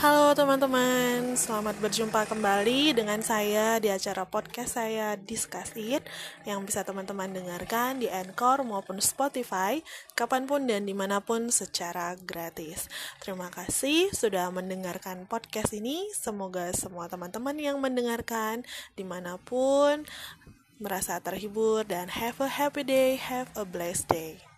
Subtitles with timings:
[0.00, 6.00] Halo teman-teman, selamat berjumpa kembali dengan saya di acara podcast saya Discuss It
[6.48, 9.84] yang bisa teman-teman dengarkan di Anchor maupun Spotify
[10.16, 12.88] kapan pun dan di mana pun secara gratis.
[13.20, 18.64] Terima kasih sudah mendengarkan podcast ini, semoga semua teman-teman yang mendengarkan
[18.96, 20.08] di mana pun
[20.80, 24.49] merasa terhibur dan have a happy day, have a blessed day.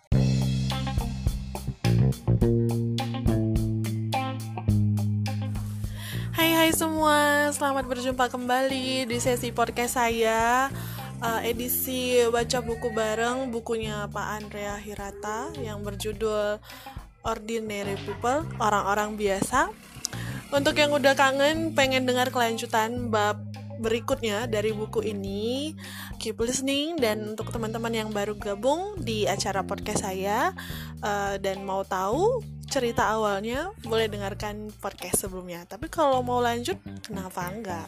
[6.63, 10.71] Hai semua, selamat berjumpa kembali di sesi podcast saya
[11.19, 16.63] uh, edisi baca buku bareng bukunya Pak Andrea Hirata yang berjudul
[17.19, 19.75] Ordinary People, orang-orang biasa.
[20.55, 23.43] Untuk yang udah kangen pengen dengar kelanjutan bab
[23.79, 25.73] berikutnya dari buku ini.
[26.19, 30.51] Keep listening dan untuk teman-teman yang baru gabung di acara podcast saya
[31.01, 35.65] uh, dan mau tahu cerita awalnya boleh dengarkan podcast sebelumnya.
[35.69, 37.87] Tapi kalau mau lanjut kenapa enggak?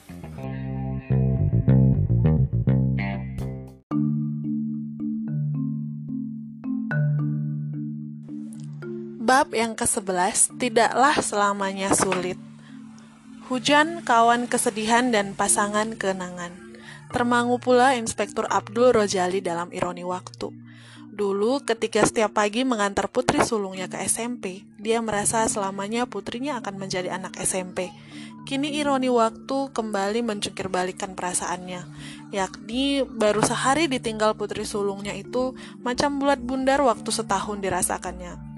[9.25, 12.38] Bab yang ke-11 tidaklah selamanya sulit.
[13.46, 16.50] Hujan, kawan kesedihan dan pasangan kenangan.
[17.14, 20.50] Termangu pula Inspektur Abdul Rojali dalam ironi waktu.
[21.14, 27.14] Dulu, ketika setiap pagi mengantar putri sulungnya ke SMP, dia merasa selamanya putrinya akan menjadi
[27.14, 27.94] anak SMP.
[28.50, 31.86] Kini ironi waktu kembali mencungkir balikan perasaannya,
[32.34, 35.54] yakni baru sehari ditinggal putri sulungnya itu
[35.86, 38.55] macam bulat bundar waktu setahun dirasakannya.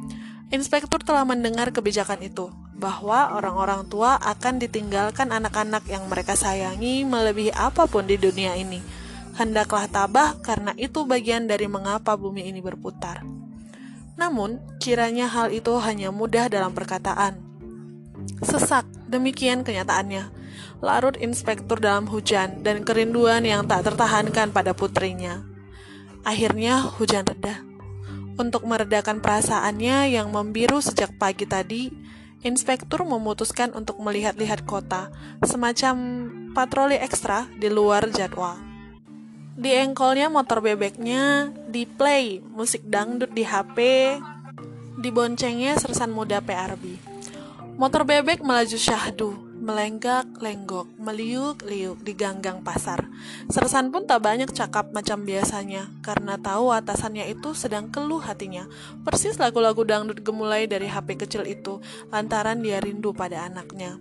[0.47, 7.51] Inspektur telah mendengar kebijakan itu, bahwa orang-orang tua akan ditinggalkan anak-anak yang mereka sayangi melebihi
[7.51, 8.79] apa pun di dunia ini
[9.37, 13.21] Hendaklah tabah karena itu bagian dari mengapa bumi ini berputar.
[14.17, 17.37] Namun, kiranya hal itu hanya mudah dalam perkataan.
[18.41, 20.33] Sesak, demikian kenyataannya.
[20.81, 25.45] Larut inspektur dalam hujan dan kerinduan yang tak tertahankan pada putrinya.
[26.25, 27.61] Akhirnya hujan reda.
[28.37, 31.89] Untuk meredakan perasaannya yang membiru sejak pagi tadi,
[32.45, 35.09] inspektur memutuskan untuk melihat-lihat kota,
[35.41, 35.95] semacam
[36.53, 38.61] patroli ekstra di luar jadwal.
[39.57, 43.77] Di engkolnya motor bebeknya, di play musik dangdut di HP,
[45.01, 46.93] di boncengnya sersan muda PRB.
[47.73, 49.33] Motor bebek melaju syahdu,
[49.67, 53.03] melenggak-lenggok, meliuk-liuk di ganggang pasar.
[53.51, 58.63] Sersan pun tak banyak cakap macam biasanya, karena tahu atasannya itu sedang keluh hatinya.
[59.03, 63.99] Persis lagu-lagu dangdut gemulai dari HP kecil itu, lantaran dia rindu pada anaknya.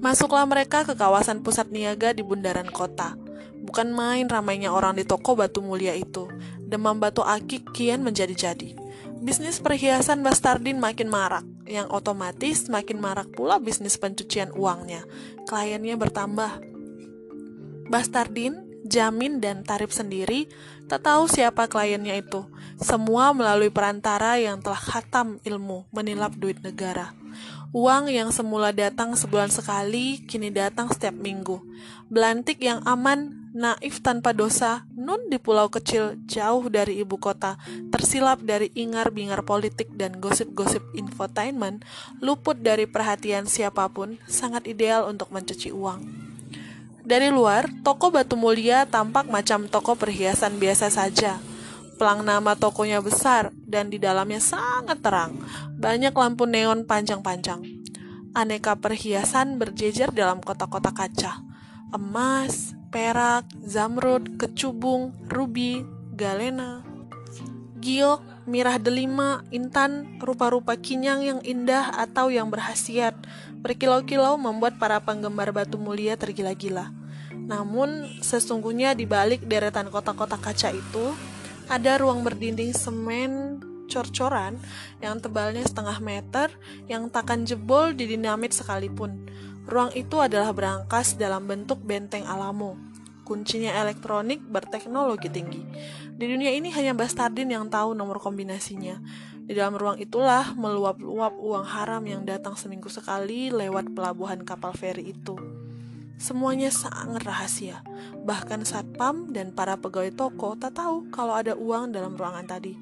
[0.00, 3.20] Masuklah mereka ke kawasan pusat niaga di bundaran kota.
[3.60, 6.24] Bukan main ramainya orang di toko batu mulia itu.
[6.56, 8.85] Demam batu akik kian menjadi-jadi.
[9.16, 15.08] Bisnis perhiasan Bastardin makin marak, yang otomatis makin marak pula bisnis pencucian uangnya.
[15.48, 16.60] Kliennya bertambah.
[17.88, 20.46] Bastardin, Jamin, dan Tarif sendiri
[20.86, 22.46] tak tahu siapa kliennya itu.
[22.78, 27.10] Semua melalui perantara yang telah khatam ilmu menilap duit negara.
[27.76, 31.60] Uang yang semula datang sebulan sekali, kini datang setiap minggu.
[32.08, 37.60] Belantik yang aman, naif tanpa dosa, nun di pulau kecil jauh dari ibu kota,
[37.92, 41.84] tersilap dari ingar-bingar politik dan gosip-gosip infotainment,
[42.24, 46.00] luput dari perhatian siapa pun, sangat ideal untuk mencuci uang.
[47.06, 51.38] Dari luar, toko batu mulia tampak macam toko perhiasan biasa saja
[51.96, 55.40] Pelang nama tokonya besar dan di dalamnya sangat terang.
[55.80, 57.64] Banyak lampu neon panjang-panjang.
[58.36, 61.40] Aneka perhiasan berjejer dalam kotak-kotak kaca.
[61.96, 65.80] Emas, perak, zamrud, kecubung, rubi,
[66.12, 66.84] galena,
[67.80, 73.16] giok, mirah delima, intan, rupa-rupa kinyang yang indah atau yang berhasiat,
[73.64, 76.92] berkilau-kilau membuat para penggemar batu mulia tergila-gila.
[77.32, 81.14] Namun, sesungguhnya di balik deretan kotak-kotak kaca itu,
[81.66, 84.58] ada ruang berdinding semen cor-coran
[84.98, 86.48] yang tebalnya setengah meter
[86.90, 89.26] yang takkan jebol di dinamit sekalipun.
[89.66, 92.78] Ruang itu adalah berangkas dalam bentuk benteng Alamo.
[93.26, 95.62] Kuncinya elektronik berteknologi tinggi.
[96.14, 99.02] Di dunia ini hanya Bastardin yang tahu nomor kombinasinya.
[99.46, 105.10] Di dalam ruang itulah meluap-luap uang haram yang datang seminggu sekali lewat pelabuhan kapal feri
[105.10, 105.65] itu.
[106.16, 107.84] Semuanya sangat rahasia.
[108.24, 112.72] Bahkan satpam dan para pegawai toko tak tahu kalau ada uang dalam ruangan tadi.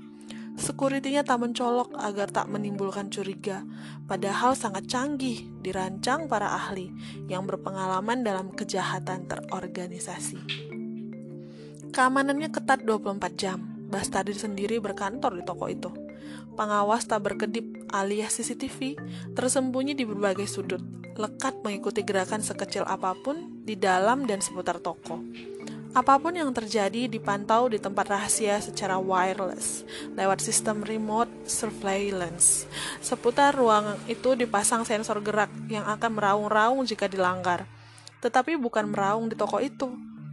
[0.55, 3.67] Sekuritinya tak mencolok agar tak menimbulkan curiga,
[4.07, 6.95] padahal sangat canggih dirancang para ahli
[7.27, 10.39] yang berpengalaman dalam kejahatan terorganisasi.
[11.91, 13.59] Keamanannya ketat 24 jam.
[13.91, 15.91] Bastardin sendiri berkantor di toko itu.
[16.55, 18.95] Pengawas tak berkedip alias CCTV
[19.35, 25.23] tersembunyi di berbagai sudut lekat mengikuti gerakan sekecil apa pun di dalam dan seputar toko.
[25.95, 29.87] Apa pun yang terjadi dipantau di tempat rahasia secara wireless
[30.19, 32.67] lewat sistem remote surveillance.
[32.99, 37.71] Seputar ruang itu dipasang sensor gerak yang akan meraung-raung jika dilanggar.
[38.19, 39.87] Tetapi bukan meraung di toko itu,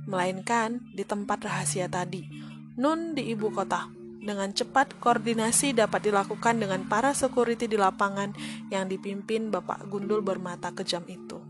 [0.10, 2.26] melainkan di tempat rahasia tadi,
[2.74, 4.01] nun di ibu kota.
[4.22, 8.38] Dengan cepat, koordinasi dapat dilakukan dengan para security di lapangan
[8.70, 11.42] yang dipimpin Bapak Gundul bermata kejam itu.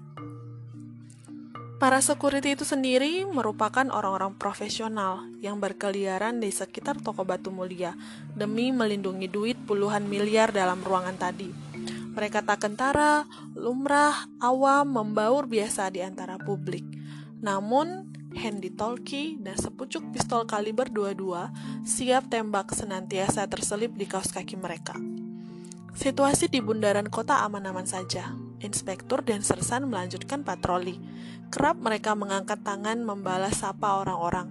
[1.82, 7.98] Para security itu sendiri merupakan orang-orang profesional yang berkeliaran di sekitar toko batu mulia
[8.38, 11.50] demi melindungi duit puluhan miliar dalam ruangan tadi.
[12.14, 13.26] Mereka tak kentara,
[13.58, 16.86] lumrah, awam, membaur biasa di antara publik.
[17.42, 24.56] Namun, handy talkie dan sepucuk pistol kaliber 22 siap tembak senantiasa terselip di kaos kaki
[24.60, 24.96] mereka.
[25.92, 28.32] Situasi di bundaran kota aman-aman saja.
[28.64, 30.96] Inspektur dan sersan melanjutkan patroli
[31.52, 34.48] Kerap mereka mengangkat tangan membalas sapa orang-orang.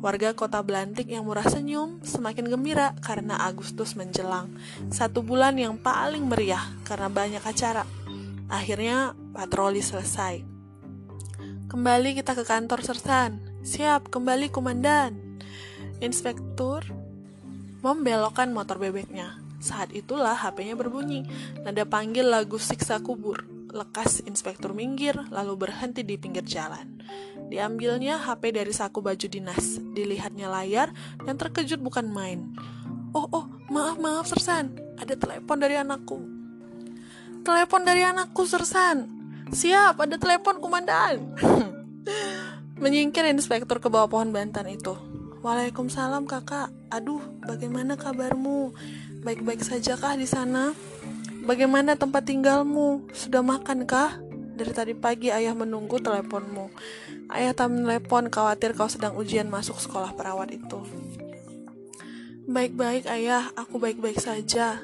[0.00, 4.56] Warga kota Belantik yang murah senyum semakin gembira karena Agustus menjelang.
[4.88, 7.84] Satu bulan yang paling meriah karena banyak acara.
[8.48, 10.57] Akhirnya patroli selesai.
[11.68, 13.44] Kembali kita ke kantor Sersan.
[13.60, 15.20] Siap, kembali komandan.
[16.00, 16.80] Inspektur
[17.84, 19.36] membelokkan motor bebeknya.
[19.60, 21.28] Saat itulah HP-nya berbunyi.
[21.60, 23.44] Nada panggil lagu siksa kubur.
[23.68, 27.04] Lekas inspektur minggir, lalu berhenti di pinggir jalan.
[27.52, 30.88] Diambilnya HP dari saku baju dinas, dilihatnya layar,
[31.20, 32.48] dan terkejut bukan main.
[33.12, 34.72] Oh, oh, maaf, maaf, Sersan.
[34.96, 36.16] Ada telepon dari anakku.
[37.44, 39.17] Telepon dari anakku, Sersan.
[39.48, 41.32] Siap, ada telepon komandan.
[42.82, 44.92] Menyingkir inspektur ke bawah pohon bantan itu.
[45.40, 46.68] Waalaikumsalam kakak.
[46.92, 48.76] Aduh, bagaimana kabarmu?
[49.24, 50.76] Baik-baik saja kah di sana?
[51.48, 53.08] Bagaimana tempat tinggalmu?
[53.16, 54.20] Sudah makan kah?
[54.58, 56.68] Dari tadi pagi ayah menunggu teleponmu.
[57.32, 60.80] Ayah tak menelepon, khawatir kau sedang ujian masuk sekolah perawat itu.
[62.48, 64.82] Baik-baik ayah, aku baik-baik saja.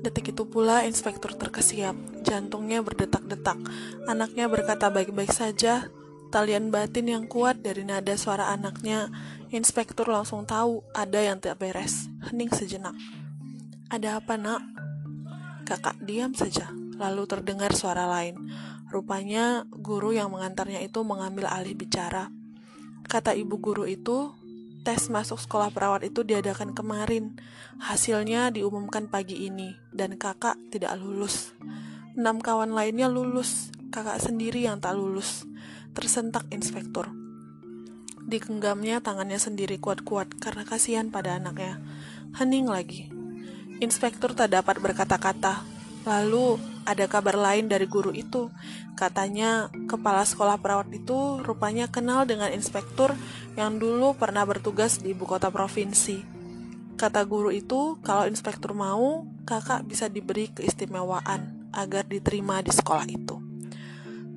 [0.00, 1.92] Detik itu pula inspektur terkesiap,
[2.24, 3.60] jantungnya berdetak-detak.
[4.08, 5.92] Anaknya berkata baik-baik saja.
[6.30, 9.10] Talian batin yang kuat dari nada suara anaknya,
[9.52, 12.08] inspektur langsung tahu ada yang tak beres.
[12.30, 12.94] Hening sejenak.
[13.90, 14.62] Ada apa nak?
[15.66, 18.38] Kakak diam saja, lalu terdengar suara lain.
[18.88, 22.30] Rupanya guru yang mengantarnya itu mengambil alih bicara.
[23.04, 24.30] Kata ibu guru itu,
[24.82, 27.36] tes masuk sekolah perawat itu diadakan kemarin.
[27.80, 31.56] Hasilnya diumumkan pagi ini, dan kakak tidak lulus.
[32.16, 35.44] Enam kawan lainnya lulus, kakak sendiri yang tak lulus.
[35.96, 37.08] Tersentak inspektur.
[38.24, 41.82] Digenggamnya tangannya sendiri kuat-kuat karena kasihan pada anaknya.
[42.38, 43.10] Hening lagi,
[43.80, 45.64] Inspektur tak dapat berkata-kata.
[46.04, 48.48] Lalu ada kabar lain dari guru itu.
[48.96, 53.16] Katanya kepala sekolah perawat itu rupanya kenal dengan inspektur
[53.56, 56.40] yang dulu pernah bertugas di ibu kota provinsi.
[57.00, 63.40] Kata guru itu, kalau inspektur mau, kakak bisa diberi keistimewaan agar diterima di sekolah itu.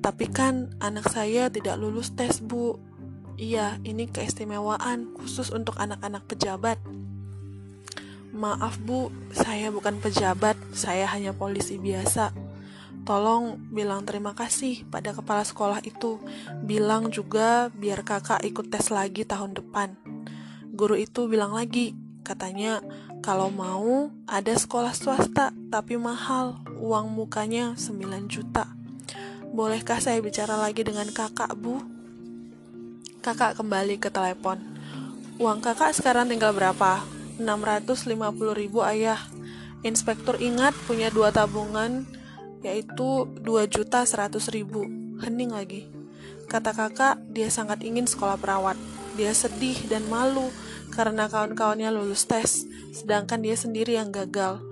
[0.00, 2.80] Tapi kan anak saya tidak lulus tes, Bu.
[3.36, 6.80] Iya, ini keistimewaan khusus untuk anak-anak pejabat.
[8.34, 12.34] Maaf bu, saya bukan pejabat, saya hanya polisi biasa.
[13.06, 16.18] Tolong bilang terima kasih pada kepala sekolah itu.
[16.66, 19.94] Bilang juga biar kakak ikut tes lagi tahun depan.
[20.74, 21.94] Guru itu bilang lagi,
[22.26, 22.82] katanya
[23.22, 28.66] kalau mau ada sekolah swasta tapi mahal, uang mukanya 9 juta.
[29.54, 31.78] Bolehkah saya bicara lagi dengan kakak, Bu?
[33.22, 34.58] Kakak kembali ke telepon.
[35.38, 36.98] Uang kakak sekarang tinggal berapa?
[37.38, 39.18] 650 ribu ayah.
[39.84, 42.06] Inspektur ingat punya dua tabungan
[42.64, 44.88] yaitu 2 juta 100 ribu.
[45.20, 45.84] Hening lagi.
[46.48, 48.80] Kata kakak, dia sangat ingin sekolah perawat.
[49.20, 50.48] Dia sedih dan malu
[50.90, 52.64] karena kawan-kawannya lulus tes,
[52.96, 54.64] sedangkan dia sendiri yang gagal.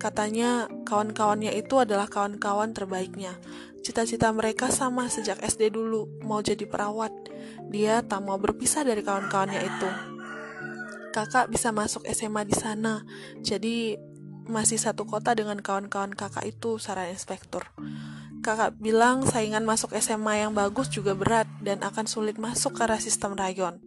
[0.00, 3.36] Katanya kawan-kawannya itu adalah kawan-kawan terbaiknya.
[3.82, 7.12] Cita-cita mereka sama sejak SD dulu, mau jadi perawat.
[7.68, 10.19] Dia tak mau berpisah dari kawan-kawannya itu
[11.10, 13.02] kakak bisa masuk SMA di sana.
[13.42, 13.98] Jadi
[14.50, 17.70] masih satu kota dengan kawan-kawan kakak itu, saran inspektur.
[18.40, 23.36] Kakak bilang saingan masuk SMA yang bagus juga berat dan akan sulit masuk karena sistem
[23.36, 23.78] rayon.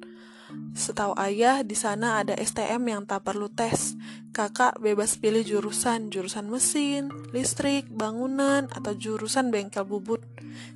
[0.77, 3.97] Setahu ayah, di sana ada STM yang tak perlu tes.
[4.29, 10.21] Kakak bebas pilih jurusan, jurusan mesin, listrik, bangunan, atau jurusan bengkel bubut.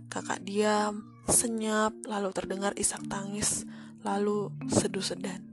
[0.10, 3.70] Kakak diam, senyap, lalu terdengar isak tangis,
[4.02, 5.47] lalu seduh sedan.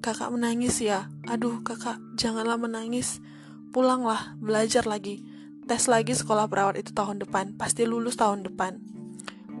[0.00, 1.12] Kakak menangis ya.
[1.28, 3.20] Aduh, kakak, janganlah menangis.
[3.68, 5.20] Pulanglah, belajar lagi.
[5.68, 8.80] tes lagi sekolah perawat itu tahun depan, pasti lulus tahun depan.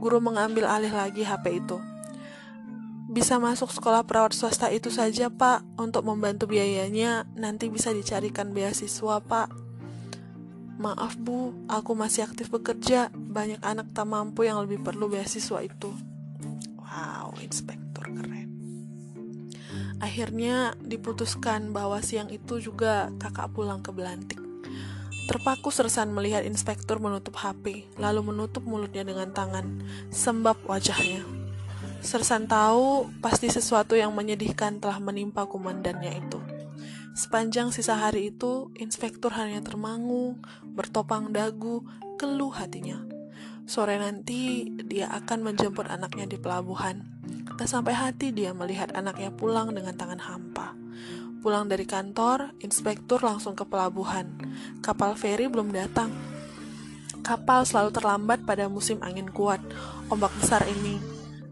[0.00, 1.76] Guru mengambil alih lagi HP itu.
[3.12, 5.76] Bisa masuk sekolah perawat swasta itu saja, Pak.
[5.76, 9.52] Untuk membantu biayanya, nanti bisa dicarikan beasiswa, Pak.
[10.80, 13.12] Maaf, Bu, aku masih aktif bekerja.
[13.12, 15.92] Banyak anak tak mampu yang lebih perlu beasiswa itu.
[16.80, 17.89] Wow, keren.
[20.00, 24.40] Akhirnya diputuskan bahwa siang itu juga kakak pulang ke Belantik.
[25.28, 31.22] Terpaku Sersan melihat inspektur menutup HP, lalu menutup mulutnya dengan tangan, sembab wajahnya.
[32.00, 36.40] Sersan tahu pasti sesuatu yang menyedihkan telah menimpa komandannya itu.
[37.12, 41.84] Sepanjang sisa hari itu, inspektur hanya termangu, bertopang dagu,
[42.16, 43.04] keluh hatinya.
[43.68, 47.19] Sore nanti, dia akan menjemput anaknya di pelabuhan.
[47.60, 50.72] Tak sampai hati dia melihat anaknya pulang dengan tangan hampa.
[51.44, 54.32] Pulang dari kantor, inspektur langsung ke pelabuhan.
[54.80, 56.08] Kapal feri belum datang.
[57.20, 59.60] Kapal selalu terlambat pada musim angin kuat,
[60.08, 60.96] ombak besar ini.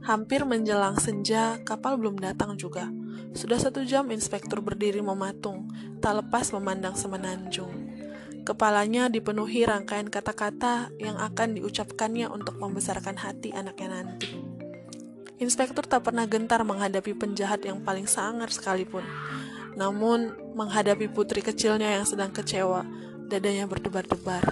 [0.00, 2.88] Hampir menjelang senja, kapal belum datang juga.
[3.37, 5.69] Sudah satu jam inspektur berdiri mematung,
[6.00, 7.69] tak lepas memandang semenanjung.
[8.49, 14.48] Kepalanya dipenuhi rangkaian kata-kata yang akan diucapkannya untuk membesarkan hati anaknya nanti.
[15.38, 19.07] Inspektur tak pernah gentar menghadapi penjahat yang paling sangar sekalipun.
[19.78, 22.83] Namun, menghadapi putri kecilnya yang sedang kecewa,
[23.30, 24.42] dadanya berdebar-debar.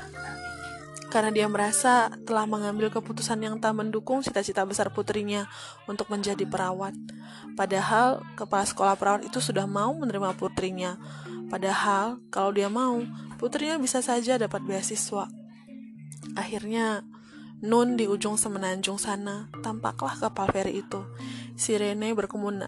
[1.11, 5.51] Karena dia merasa telah mengambil keputusan yang tak mendukung cita-cita besar putrinya
[5.91, 6.95] untuk menjadi perawat.
[7.59, 10.95] Padahal, kepala sekolah perawat itu sudah mau menerima putrinya.
[11.51, 13.03] Padahal, kalau dia mau,
[13.43, 15.27] putrinya bisa saja dapat beasiswa.
[16.39, 17.03] Akhirnya,
[17.65, 21.01] Nun di ujung semenanjung sana, tampaklah kapal feri itu.
[21.57, 22.13] Sirene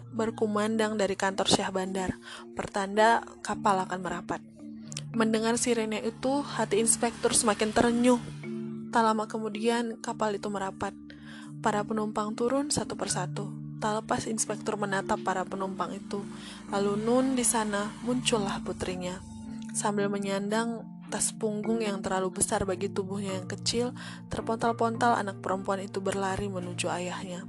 [0.09, 2.17] berkumandang dari kantor Syah Bandar,
[2.57, 4.41] pertanda kapal akan merapat.
[5.13, 8.17] Mendengar sirene itu, hati inspektur semakin terenyuh.
[8.89, 10.97] Tak lama kemudian, kapal itu merapat.
[11.61, 13.53] Para penumpang turun satu persatu.
[13.77, 16.25] Tak lepas inspektur menatap para penumpang itu.
[16.73, 19.21] Lalu Nun di sana muncullah putrinya.
[19.69, 23.97] Sambil menyandang tas punggung yang terlalu besar bagi tubuhnya yang kecil,
[24.29, 27.43] terpontal-pontal anak perempuan itu berlari menuju ayahnya.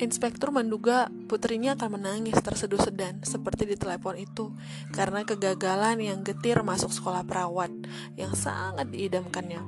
[0.00, 4.48] Inspektur menduga putrinya akan menangis terseduh sedan seperti di telepon itu
[4.96, 7.68] karena kegagalan yang getir masuk sekolah perawat
[8.16, 9.60] yang sangat diidamkannya.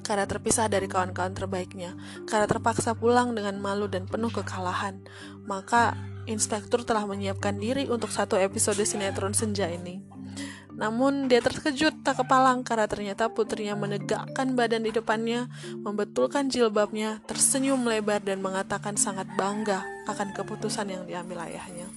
[0.00, 1.92] Karena terpisah dari kawan-kawan terbaiknya,
[2.24, 5.04] karena terpaksa pulang dengan malu dan penuh kekalahan,
[5.44, 5.92] maka
[6.24, 10.00] inspektur telah menyiapkan diri untuk satu episode sinetron senja ini.
[10.78, 15.50] Namun dia terkejut tak kepalang karena ternyata putrinya menegakkan badan di depannya,
[15.82, 21.90] membetulkan jilbabnya, tersenyum lebar dan mengatakan sangat bangga akan keputusan yang diambil ayahnya.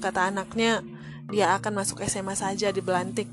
[0.00, 0.80] Kata anaknya,
[1.28, 3.28] dia akan masuk SMA saja di Belantik.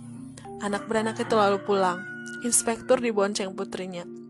[0.59, 2.03] Anak beranak itu lalu pulang.
[2.43, 4.22] Inspektur dibonceng putrinya.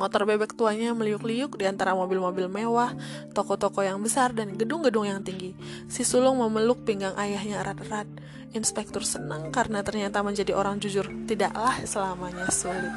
[0.00, 2.96] Motor bebek tuanya meliuk-liuk di antara mobil-mobil mewah,
[3.36, 5.52] toko-toko yang besar, dan gedung-gedung yang tinggi.
[5.92, 8.08] Si sulung memeluk pinggang ayahnya erat-erat.
[8.56, 12.96] Inspektur senang karena ternyata menjadi orang jujur tidaklah selamanya sulit.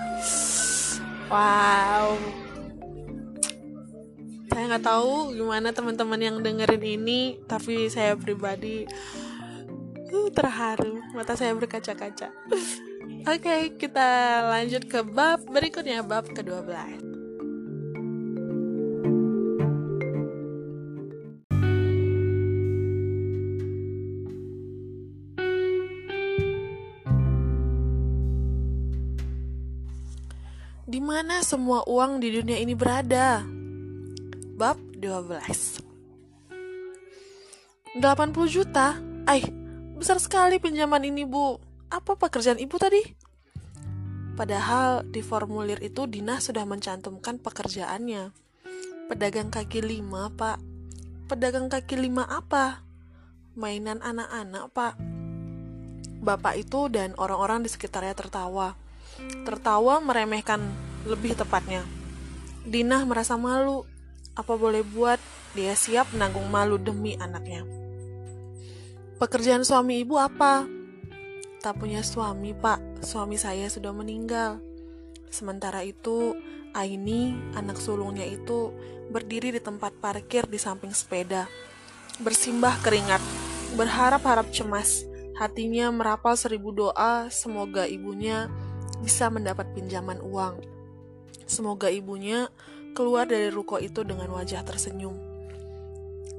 [1.27, 2.15] Wow.
[4.47, 8.87] Saya nggak tahu gimana teman-teman yang dengerin ini, tapi saya pribadi
[10.07, 11.03] uh, terharu.
[11.11, 12.31] Mata saya berkaca-kaca.
[13.23, 14.03] Oke, okay, kita
[14.51, 16.75] lanjut ke bab berikutnya, bab ke-12.
[30.83, 33.39] Di mana semua uang di dunia ini berada?
[34.59, 35.79] Bab 12
[38.03, 38.03] 80
[38.51, 38.99] juta?
[39.23, 39.47] Ay,
[39.95, 43.05] besar sekali pinjaman ini, Bu apa pekerjaan ibu tadi?
[44.33, 48.33] Padahal di formulir itu Dina sudah mencantumkan pekerjaannya.
[49.13, 50.57] Pedagang kaki lima, Pak.
[51.29, 52.81] Pedagang kaki lima apa?
[53.53, 54.93] Mainan anak-anak, Pak.
[56.23, 58.73] Bapak itu dan orang-orang di sekitarnya tertawa.
[59.45, 60.65] Tertawa meremehkan
[61.05, 61.85] lebih tepatnya.
[62.65, 63.85] Dina merasa malu.
[64.33, 65.21] Apa boleh buat,
[65.53, 67.69] dia siap menanggung malu demi anaknya.
[69.21, 70.65] Pekerjaan suami ibu apa?
[71.63, 72.99] Tak punya suami, Pak.
[73.07, 74.59] Suami saya sudah meninggal.
[75.31, 76.35] Sementara itu,
[76.75, 78.75] Aini, anak sulungnya itu,
[79.07, 81.47] berdiri di tempat parkir di samping sepeda.
[82.19, 83.23] Bersimbah keringat,
[83.79, 85.07] berharap-harap cemas.
[85.39, 88.51] Hatinya merapal seribu doa, semoga ibunya
[88.99, 90.59] bisa mendapat pinjaman uang.
[91.47, 92.51] Semoga ibunya
[92.91, 95.15] keluar dari ruko itu dengan wajah tersenyum.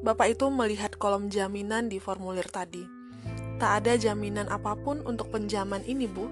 [0.04, 2.93] Bapak itu melihat kolom jaminan di formulir tadi.
[3.58, 6.26] Tak ada jaminan apa pun untuk penjaman ini, Bu.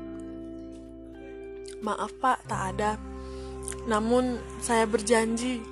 [1.83, 2.99] Maaf pak, tak ada.
[3.91, 5.63] Namun saya berjanji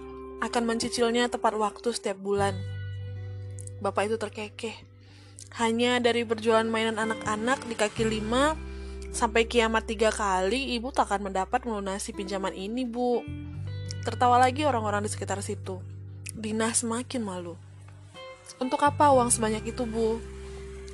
[0.42, 2.56] akan mencicilnya tepat waktu setiap bulan.
[3.78, 4.74] Bapak itu terkekeh.
[5.58, 8.54] Hanya dari berjualan mainan anak-anak di kaki lima
[9.10, 13.22] sampai kiamat tiga kali, ibu tak akan mendapat melunasi pinjaman ini, bu.
[14.06, 15.82] Tertawa lagi orang-orang di sekitar situ.
[16.30, 17.58] Dina semakin malu.
[18.62, 20.22] Untuk apa uang sebanyak itu, bu?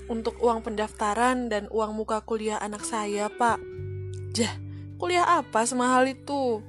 [0.06, 3.58] Untuk uang pendaftaran dan uang muka kuliah anak saya, pak.
[4.30, 4.54] Jah,
[5.02, 6.62] kuliah apa semahal itu?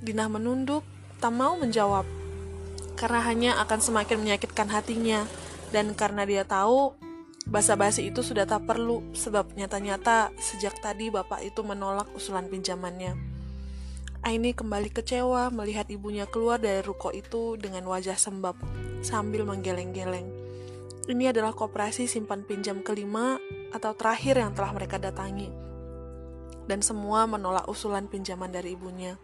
[0.00, 0.84] Dina menunduk
[1.20, 2.08] tak mau menjawab
[3.00, 5.24] karena hanya akan semakin menyakitkan hatinya
[5.72, 6.92] dan karena dia tahu
[7.48, 13.16] basa-basi itu sudah tak perlu sebab nyata-nyata sejak tadi bapak itu menolak usulan pinjamannya.
[14.20, 18.56] Aini kembali kecewa melihat ibunya keluar dari ruko itu dengan wajah sembab
[19.00, 20.39] sambil menggeleng-geleng.
[21.10, 23.34] Ini adalah koperasi simpan pinjam kelima
[23.74, 25.50] atau terakhir yang telah mereka datangi.
[26.70, 29.18] Dan semua menolak usulan pinjaman dari ibunya.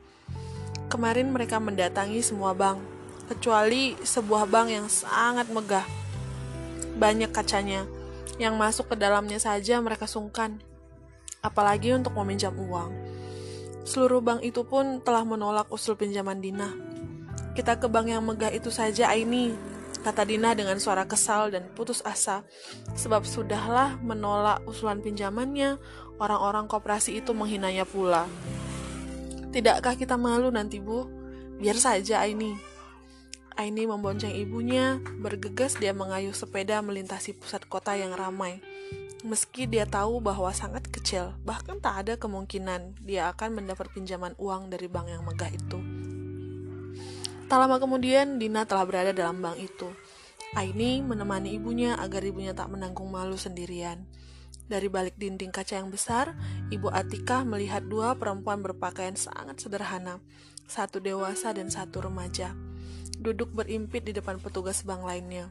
[0.90, 2.82] Kemarin mereka mendatangi semua bank,
[3.30, 5.86] kecuali sebuah bank yang sangat megah.
[6.98, 7.86] Banyak kacanya,
[8.42, 10.58] yang masuk ke dalamnya saja mereka sungkan,
[11.38, 12.90] apalagi untuk meminjam uang.
[13.86, 16.66] Seluruh bank itu pun telah menolak usul pinjaman Dina.
[17.54, 19.75] Kita ke bank yang megah itu saja, Aini,
[20.06, 22.46] kata Dina dengan suara kesal dan putus asa.
[22.94, 25.82] Sebab sudahlah menolak usulan pinjamannya,
[26.22, 28.30] orang-orang koperasi itu menghinanya pula.
[29.50, 31.10] Tidakkah kita malu nanti, Bu?
[31.58, 32.54] Biar saja Aini.
[33.58, 38.62] Aini membonceng ibunya, bergegas dia mengayuh sepeda melintasi pusat kota yang ramai.
[39.26, 44.70] Meski dia tahu bahwa sangat kecil, bahkan tak ada kemungkinan dia akan mendapat pinjaman uang
[44.70, 45.95] dari bank yang megah itu.
[47.46, 49.86] Tak lama kemudian, Dina telah berada dalam bank itu.
[50.58, 54.02] Aini menemani ibunya agar ibunya tak menanggung malu sendirian.
[54.66, 56.34] Dari balik dinding kaca yang besar,
[56.74, 60.18] Ibu Atika melihat dua perempuan berpakaian sangat sederhana,
[60.66, 62.50] satu dewasa dan satu remaja,
[63.22, 65.46] duduk berimpit di depan petugas bank lainnya.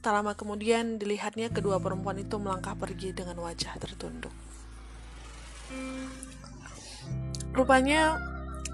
[0.00, 4.32] Tak lama kemudian dilihatnya kedua perempuan itu melangkah pergi dengan wajah tertunduk.
[7.52, 8.16] Rupanya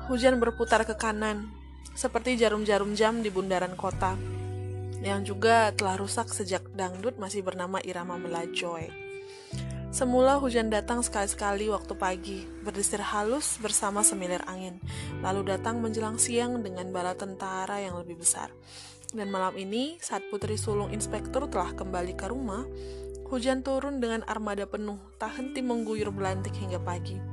[0.06, 1.50] hujan berputar ke kanan,
[1.94, 4.16] seperti jarum-jarum jam di bundaran kota,
[5.00, 8.88] yang juga telah rusak sejak dangdut masih bernama Irama Melajoy.
[9.90, 14.78] Semula hujan datang sekali-sekali waktu pagi, berdesir halus bersama semilir angin,
[15.18, 18.54] lalu datang menjelang siang dengan bala tentara yang lebih besar.
[19.10, 22.62] Dan malam ini, saat putri sulung inspektur telah kembali ke rumah,
[23.26, 27.29] hujan turun dengan armada penuh, tak henti mengguyur belantik hingga pagi.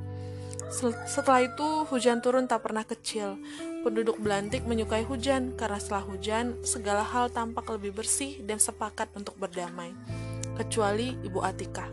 [0.67, 3.39] Setelah itu, hujan turun tak pernah kecil.
[3.87, 9.39] Penduduk Belantik menyukai hujan karena setelah hujan, segala hal tampak lebih bersih dan sepakat untuk
[9.39, 9.95] berdamai.
[10.59, 11.87] Kecuali Ibu Atika.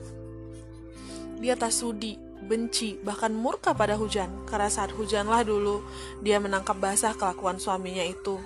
[1.38, 5.84] Dia tak sudi, benci, bahkan murka pada hujan, karena saat hujanlah dulu
[6.24, 8.42] dia menangkap basah kelakuan suaminya itu.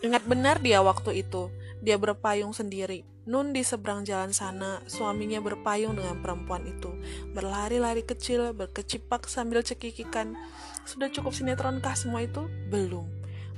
[0.00, 1.52] Ingat benar dia waktu itu,
[1.84, 3.04] dia berpayung sendiri.
[3.30, 6.90] Nun di seberang jalan sana, suaminya berpayung dengan perempuan itu.
[7.30, 10.34] Berlari-lari kecil, berkecipak sambil cekikikan.
[10.82, 12.50] Sudah cukup sinetronkah semua itu?
[12.66, 13.06] Belum.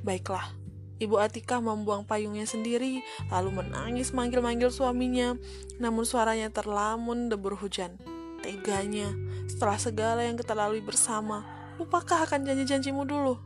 [0.04, 0.52] Baiklah,
[1.00, 3.00] Ibu Atika membuang payungnya sendiri,
[3.32, 5.40] lalu menangis manggil-manggil suaminya,
[5.80, 7.96] namun suaranya terlamun debur hujan.
[8.44, 9.08] Teganya,
[9.48, 11.48] setelah segala yang kita lalui bersama,
[11.80, 13.40] lupakah akan janji-janjimu dulu?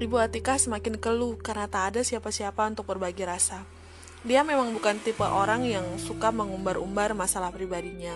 [0.00, 3.81] Ibu Atika semakin keluh karena tak ada siapa-siapa untuk berbagi rasa.
[4.22, 8.14] Dia memang bukan tipe orang yang suka mengumbar-umbar masalah pribadinya,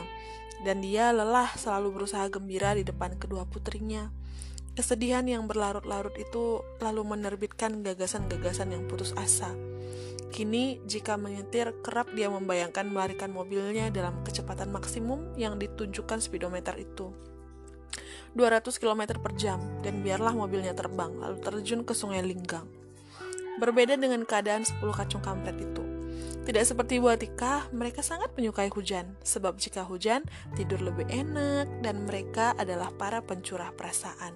[0.63, 4.15] dan dia lelah selalu berusaha gembira di depan kedua putrinya.
[4.77, 9.51] Kesedihan yang berlarut-larut itu lalu menerbitkan gagasan-gagasan yang putus asa.
[10.31, 17.09] Kini, jika menyetir, kerap dia membayangkan melarikan mobilnya dalam kecepatan maksimum yang ditunjukkan speedometer itu.
[18.37, 22.69] 200 km per jam, dan biarlah mobilnya terbang, lalu terjun ke sungai Linggang.
[23.57, 25.86] Berbeda dengan keadaan 10 kacung kampret itu.
[26.47, 30.23] Tidak seperti Bu Atika, mereka sangat menyukai hujan, sebab jika hujan,
[30.55, 34.31] tidur lebih enak, dan mereka adalah para pencurah perasaan.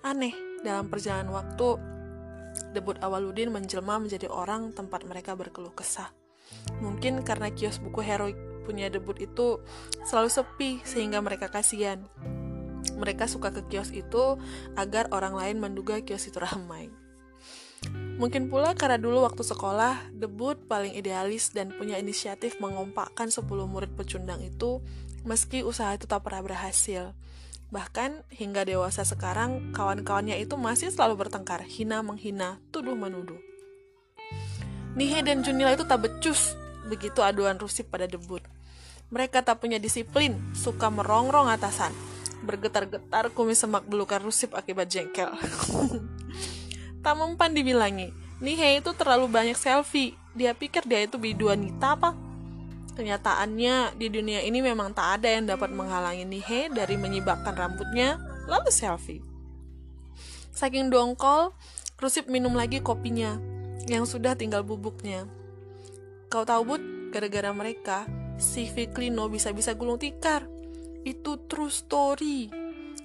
[0.00, 0.32] Aneh,
[0.64, 1.76] dalam perjalanan waktu,
[2.72, 6.08] debut Awaludin menjelma menjadi orang tempat mereka berkeluh kesah.
[6.80, 9.60] Mungkin karena kios buku heroik punya debut itu
[10.08, 12.08] selalu sepi sehingga mereka kasihan.
[12.96, 14.40] Mereka suka ke kios itu
[14.80, 16.88] agar orang lain menduga kios itu ramai.
[18.14, 23.90] Mungkin pula karena dulu waktu sekolah, debut paling idealis dan punya inisiatif mengompakkan 10 murid
[23.98, 24.78] pecundang itu
[25.26, 27.10] meski usaha itu tak pernah berhasil.
[27.74, 33.40] Bahkan hingga dewasa sekarang, kawan-kawannya itu masih selalu bertengkar, hina menghina, tuduh menuduh.
[34.94, 36.54] Nihe dan Junila itu tak becus,
[36.86, 38.46] begitu aduan rusif pada debut.
[39.10, 41.90] Mereka tak punya disiplin, suka merongrong atasan.
[42.46, 45.34] Bergetar-getar kumis semak belukar rusip akibat jengkel.
[47.04, 50.16] tak mempan dibilangi, Nihe itu terlalu banyak selfie.
[50.34, 52.16] Dia pikir dia itu biduanita apa?
[52.96, 58.72] Kenyataannya, di dunia ini memang tak ada yang dapat menghalangi Nihe dari menyibakkan rambutnya, lalu
[58.72, 59.22] selfie.
[60.50, 61.52] Saking dongkol,
[61.94, 63.38] Rusip minum lagi kopinya,
[63.86, 65.30] yang sudah tinggal bubuknya.
[66.26, 66.82] Kau tahu, Bud,
[67.14, 70.50] gara-gara mereka, si Viklino bisa-bisa gulung tikar.
[71.06, 72.63] Itu true story.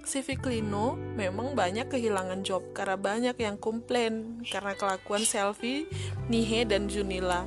[0.10, 5.86] Si Viklino memang banyak kehilangan job karena banyak yang komplain karena kelakuan selfie,
[6.26, 7.46] Nihe, dan Junila.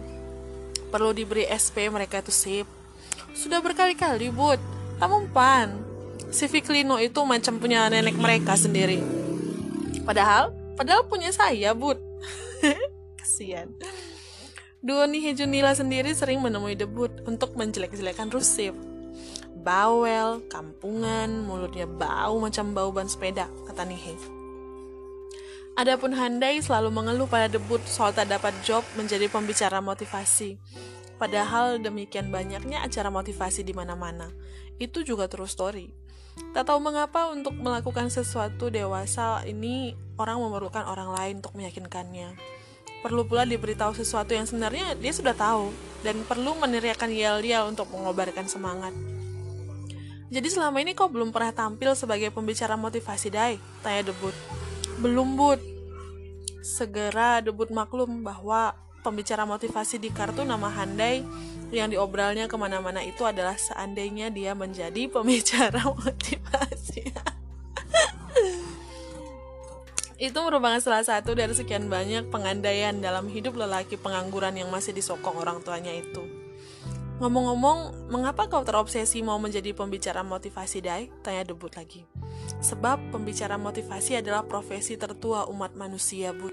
[0.94, 2.70] Perlu diberi SP mereka itu sip.
[3.35, 4.62] Sudah berkali-kali, Bud.
[5.03, 5.75] Tak mempan.
[6.31, 9.03] Si Viklino itu macam punya nenek mereka sendiri.
[10.07, 11.98] Padahal, padahal punya saya, Bud.
[13.18, 13.75] Kasian.
[14.79, 18.91] Duo Nihe Junila sendiri sering menemui debut untuk menjelek-jelekan Rusif
[19.62, 24.18] bawel, kampungan, mulutnya bau macam bau ban sepeda, kata Nihe.
[25.72, 30.61] Adapun Handai selalu mengeluh pada debut soal tak dapat job menjadi pembicara motivasi.
[31.16, 34.29] Padahal demikian banyaknya acara motivasi di mana-mana.
[34.77, 35.88] Itu juga terus story.
[36.53, 42.37] Tak tahu mengapa untuk melakukan sesuatu dewasa ini orang memerlukan orang lain untuk meyakinkannya.
[43.01, 45.72] Perlu pula diberitahu sesuatu yang sebenarnya dia sudah tahu
[46.05, 48.92] dan perlu meneriakan yel-yel untuk mengobarkan semangat.
[50.33, 53.61] Jadi selama ini kau belum pernah tampil sebagai pembicara motivasi, Dai?
[53.85, 54.33] Tanya debut.
[54.97, 55.61] Belum, Bud.
[56.64, 58.73] Segera debut maklum bahwa
[59.05, 61.21] pembicara motivasi di kartu nama Handai
[61.68, 67.12] yang diobrolnya ke mana-mana itu adalah seandainya dia menjadi pembicara motivasi.
[70.23, 75.35] itu merupakan salah satu dari sekian banyak pengandaian dalam hidup lelaki pengangguran yang masih disokong
[75.35, 76.41] orang tuanya itu.
[77.22, 81.06] Ngomong-ngomong, mengapa kau terobsesi mau menjadi pembicara motivasi, Dai?
[81.22, 82.02] Tanya debut lagi.
[82.58, 86.50] Sebab pembicara motivasi adalah profesi tertua umat manusia, Bud.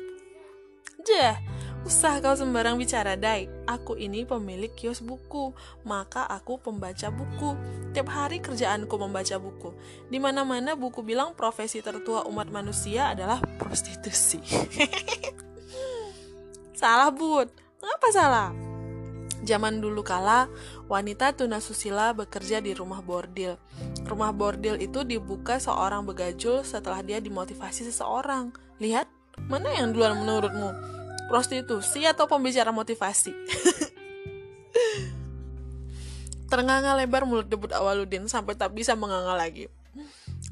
[1.01, 1.41] Jah,
[1.89, 3.49] usah kau sembarang bicara, Dai.
[3.65, 5.57] Aku ini pemilik kios buku,
[5.89, 7.57] maka aku pembaca buku.
[7.97, 9.73] Tiap hari kerjaanku membaca buku.
[10.05, 14.37] Di mana-mana buku bilang profesi tertua umat manusia adalah prostitusi.
[16.77, 17.49] salah, Bud.
[17.81, 18.68] Mengapa salah?
[19.39, 20.51] Zaman dulu kala,
[20.91, 23.55] wanita tunasusila bekerja di rumah bordil.
[24.03, 28.51] Rumah bordil itu dibuka seorang begajul setelah dia dimotivasi seseorang.
[28.83, 29.07] Lihat,
[29.47, 30.75] mana yang duluan menurutmu?
[31.31, 33.31] Prostitusi atau pembicara motivasi?
[36.51, 39.69] Ternganga lebar mulut debut Awaludin sampai tak bisa menganga lagi.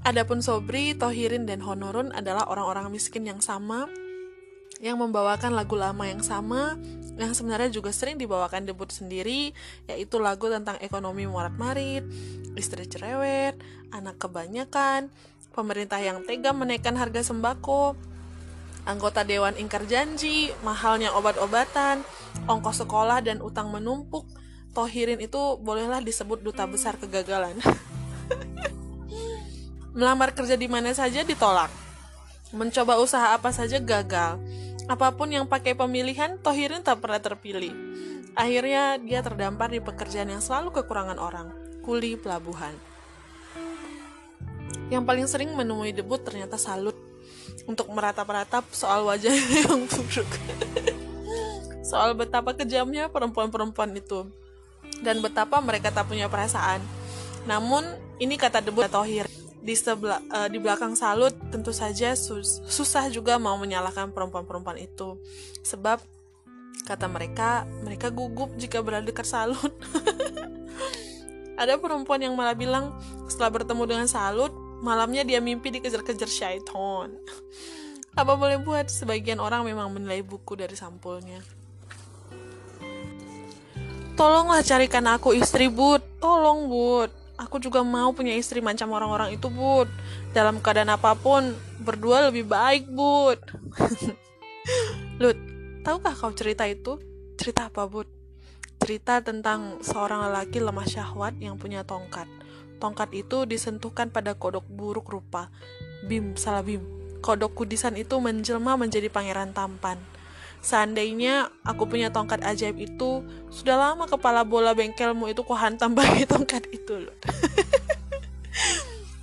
[0.06, 3.90] Adapun Sobri, Tohirin, dan Honorun adalah orang-orang miskin yang sama
[4.78, 6.78] yang membawakan lagu lama yang sama
[7.18, 9.52] yang sebenarnya juga sering dibawakan debut sendiri
[9.90, 12.06] yaitu lagu tentang ekonomi morat-marit,
[12.54, 13.58] istri cerewet,
[13.90, 15.10] anak kebanyakan,
[15.52, 17.98] pemerintah yang tega menaikkan harga sembako,
[18.86, 22.06] anggota dewan ingkar janji, mahalnya obat-obatan,
[22.46, 24.30] ongkos sekolah dan utang menumpuk.
[24.78, 27.58] Tohirin itu bolehlah disebut duta besar kegagalan.
[29.98, 31.74] Melamar kerja di mana saja ditolak.
[32.54, 34.38] Mencoba usaha apa saja gagal
[34.88, 37.76] Apa pun yang pakai pemilihan, Tohirin tak pernah terpilih.
[38.40, 41.52] Akhirnya dia terdampar di pekerjaan yang selalu kekurangan orang,
[41.84, 42.72] kuli pelabuhan.
[44.88, 46.96] Yang paling sering menemui debut ternyata salut
[47.68, 49.36] untuk meratap-ratap soal wajah
[49.68, 50.30] yang buruk.
[51.84, 54.28] soal betapa kejamnya perempuan-perempuan itu
[55.04, 56.80] dan betapa mereka tak punya perasaan.
[57.44, 57.84] Namun,
[58.24, 63.36] ini kata debut Tohir di sebelah uh, di belakang salut tentu saja sus susah juga
[63.42, 65.18] mau menyalahkan perempuan-perempuan itu.
[65.66, 66.00] Sebab
[66.88, 69.74] kata mereka mereka gugup jika berada dekat salut.
[71.62, 72.94] Ada perempuan yang malah bilang
[73.26, 77.18] setelah bertemu dengan salut malamnya dia mimpi dikejar-kejar syaiton
[78.22, 78.90] apa boleh buat?
[78.90, 81.38] Sebagian orang memang menilai buku dari sampulnya.
[84.18, 86.02] Tolonglah carikan aku istri bud.
[86.18, 89.88] Tolong bud aku juga mau punya istri macam orang-orang itu, Bud.
[90.34, 93.40] Dalam keadaan apa pun, berdua lebih baik, Bud.
[95.22, 95.38] Lut,
[95.86, 96.98] tahukah kau cerita itu?
[97.38, 98.10] Cerita apa, Bud?
[98.82, 102.28] Cerita tentang seorang lelaki lemah syahwat yang punya tongkat.
[102.78, 105.50] Tongkat itu disentuhkan pada kodok buruk rupa.
[106.06, 106.82] Bim, salah bim.
[107.26, 109.98] Kodok kudisan itu menjelma menjadi pangeran tampan.
[110.62, 116.68] Seandainya aku punya tongkat ajaib itu, sudah lama kepala bola bengkelmu itu kuhantam bagi tongkat
[116.74, 117.16] itu loh.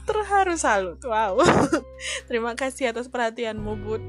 [0.09, 1.01] Terharu salut.
[1.05, 1.40] Wow.
[2.29, 4.05] Terima kasih atas perhatianmu, Bud.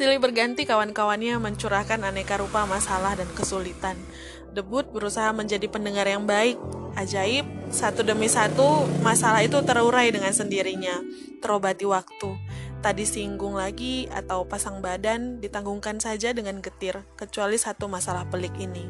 [0.00, 4.00] Silih berganti kawan-kawannya mencurahkan aneka rupa masalah dan kesulitan.
[4.48, 6.56] Debut berusaha menjadi pendengar yang baik,
[6.98, 10.98] Ajaib, satu demi satu masalah itu terurai dengan sendirinya,
[11.38, 12.34] terobati waktu.
[12.80, 18.88] Tadi singgung lagi atau pasang badan ditanggungkan saja dengan getir, kecuali satu masalah pelik ini.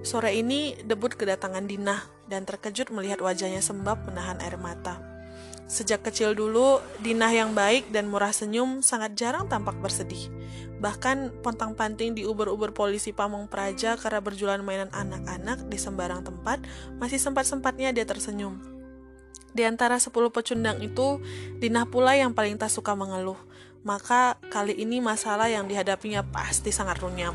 [0.00, 4.96] Sore ini debut kedatangan Dinah dan terkejut melihat wajahnya sembab menahan air mata.
[5.68, 10.32] Sejak kecil dulu, Dinah yang baik dan murah senyum sangat jarang tampak bersedih.
[10.80, 16.64] Bahkan pontang-panting di uber-uber polisi Pamung Praja karena berjualan mainan anak-anak di sembarang tempat,
[16.96, 18.75] masih sempat-sempatnya dia tersenyum.
[19.56, 21.24] Di antara sepuluh pecundang itu,
[21.56, 23.40] Dinah pula yang paling tak suka mengeluh.
[23.80, 27.32] Maka kali ini masalah yang dihadapinya pasti sangat runyam.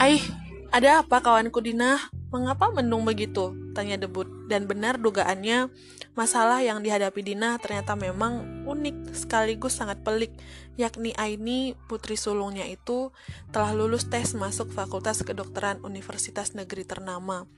[0.00, 0.24] Aih,
[0.72, 2.08] ada apa kawanku Dinah?
[2.32, 3.52] Mengapa mendung begitu?
[3.76, 4.26] Tanya debut.
[4.48, 5.68] Dan benar dugaannya,
[6.14, 10.30] Masalah yang dihadapi Dina ternyata memang unik sekaligus sangat pelik,
[10.78, 13.10] yakni Aini, putri sulungnya itu,
[13.50, 17.50] telah lulus tes masuk Fakultas Kedokteran Universitas Negeri ternama.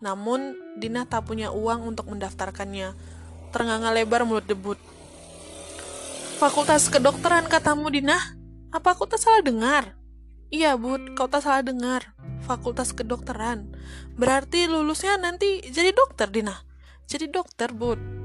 [0.00, 2.96] Namun, Dina tak punya uang untuk mendaftarkannya.
[3.52, 4.80] Ternganga lebar mulut debut.
[6.40, 8.16] Fakultas Kedokteran katamu, Dina?
[8.72, 9.96] Apa aku tak salah dengar?
[10.48, 12.16] Iya, Bud, kau tak salah dengar.
[12.42, 13.70] Fakultas Kedokteran.
[14.16, 16.56] Berarti lulusnya nanti jadi dokter, Dina.
[17.04, 18.20] Jadi dokter, Bud.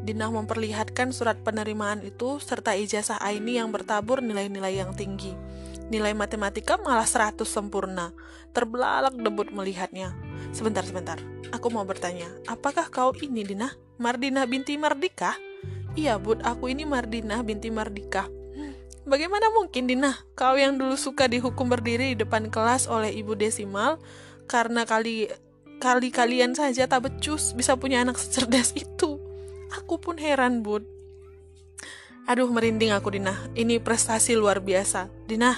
[0.00, 5.36] Dinah memperlihatkan surat penerimaan itu serta ijazah Aini yang bertabur nilai-nilai yang tinggi.
[5.90, 8.14] Nilai matematika malah 100 sempurna.
[8.54, 10.14] Terbelalak debut melihatnya.
[10.54, 11.18] Sebentar, sebentar.
[11.50, 13.74] Aku mau bertanya, apakah kau ini, Dinah?
[13.98, 15.34] Mardina binti Mardika?
[15.98, 18.30] Iya, Bud, aku ini Mardina binti Mardika.
[19.02, 23.98] Bagaimana mungkin, Dinah, kau yang dulu suka dihukum berdiri di depan kelas oleh ibu desimal
[24.46, 25.26] karena kali
[25.80, 29.18] kali kalian saja tak becus bisa punya anak secerdas itu.
[29.74, 30.86] Aku pun heran, Bud.
[32.28, 33.36] Aduh, merinding aku, Dina.
[33.56, 35.08] Ini prestasi luar biasa.
[35.24, 35.56] Dina,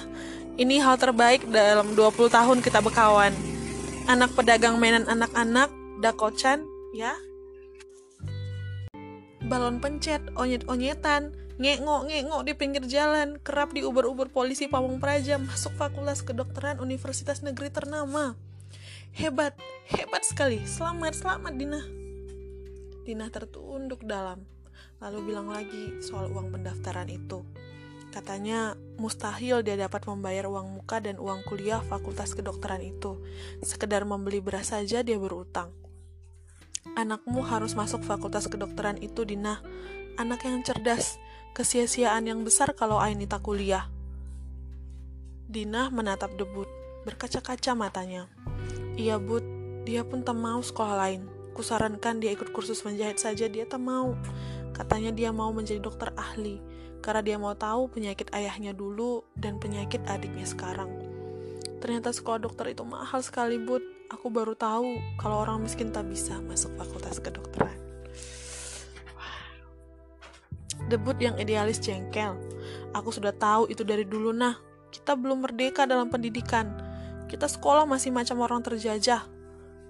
[0.55, 3.33] ini hal terbaik dalam 20 tahun kita berkawan.
[4.05, 7.15] Anak pedagang mainan anak-anak, dakocan, ya.
[9.43, 16.23] Balon pencet, onyet-onyetan, ngengok-ngengok di pinggir jalan, kerap di uber-uber polisi Pamung Praja, masuk fakultas
[16.25, 18.33] kedokteran Universitas Negeri ternama.
[19.13, 19.53] Hebat,
[19.93, 20.65] hebat sekali.
[20.65, 21.81] Selamat, selamat Dina.
[23.03, 24.41] Dina tertunduk dalam,
[25.03, 27.43] lalu bilang lagi soal uang pendaftaran itu.
[28.13, 33.19] Katanya mustahil dia dapat membayar uang muka dan uang kuliah fakultas kedokteran itu.
[33.59, 35.75] Sekedar membeli beras saja dia berutang.
[36.93, 39.59] Anakmu harus masuk fakultas kedokteran itu, Dina.
[40.15, 41.17] Anak yang cerdas,
[41.57, 43.89] kesia-siaan yang besar kalau Ainita kuliah.
[45.49, 46.69] Dina menatap debut,
[47.01, 48.29] berkaca-kaca matanya.
[48.93, 49.41] Iya bud,
[49.89, 51.25] dia pun tak mau sekolah lain.
[51.57, 54.13] Kusarankan dia ikut kursus menjahit saja, dia tak mau.
[54.73, 56.57] Katanya dia mau menjadi dokter ahli,
[56.99, 60.89] karena dia mau tahu penyakit ayahnya dulu dan penyakit adiknya sekarang.
[61.79, 63.85] Ternyata sekolah dokter itu mahal sekali, Bud.
[64.11, 67.77] Aku baru tahu kalau orang miskin tak bisa masuk fakultas kedokteran.
[70.91, 72.35] Debut yang idealis jengkel.
[72.91, 74.57] Aku sudah tahu itu dari dulu, nah.
[74.93, 76.93] Kita belum merdeka dalam pendidikan
[77.33, 79.25] kita sekolah masih macam orang terjajah.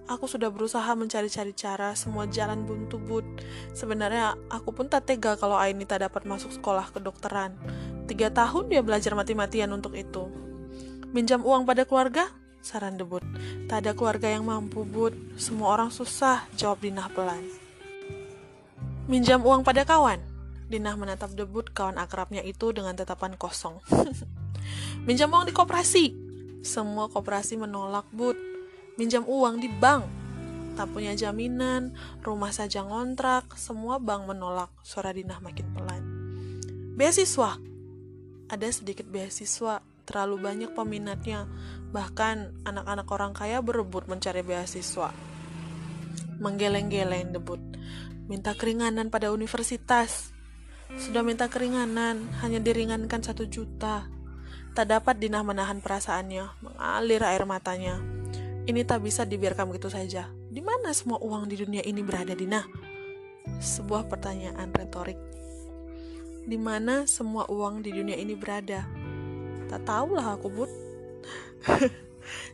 [0.03, 3.23] Aku sudah berusaha mencari-cari cara, semua jalan buntu but.
[3.71, 7.55] Sebenarnya aku pun tak tega kalau Aini tak dapat masuk sekolah kedokteran.
[8.03, 10.27] Tiga tahun dia belajar mati-matian untuk itu.
[11.15, 12.27] Minjam uang pada keluarga?
[12.59, 13.23] Saran debut.
[13.71, 15.39] Tak ada keluarga yang mampu, Bud.
[15.39, 17.43] Semua orang susah, jawab Dinah pelan.
[19.07, 20.19] Minjam uang pada kawan?
[20.67, 23.79] Dinah menatap debut kawan akrabnya itu dengan tatapan kosong.
[25.07, 26.05] Minjam uang di koperasi,
[26.59, 28.52] semua koperasi menolak, Bud.
[28.93, 30.06] Minjam uang di bank.
[30.77, 34.69] Tak punya jaminan, rumah saja ngontrak, semua bank menolak.
[34.86, 36.03] Suara Dinah makin pelan.
[36.93, 37.58] Beasiswa.
[38.53, 41.49] Ada sedikit beasiswa, terlalu banyak peminatnya.
[41.89, 45.10] Bahkan anak-anak orang kaya berebut mencari beasiswa.
[46.38, 47.62] Menggeleng-geleng debut.
[48.29, 50.29] Minta keringanan pada universitas.
[51.01, 54.06] Sudah minta keringanan, hanya diringankan satu juta.
[54.77, 58.22] Tak dapat Dinah menahan perasaannya, mengalir air matanya.
[58.63, 60.32] Ini tak bisa dibiarkan begitu saja.
[60.47, 62.63] Di mana semua uang di dunia ini berada, Dinah?
[63.60, 65.19] Sebuah pertanyaan retorik.
[66.47, 68.88] Di mana semua uang di dunia ini berada?
[69.67, 70.71] Tak tahulah aku, Bud.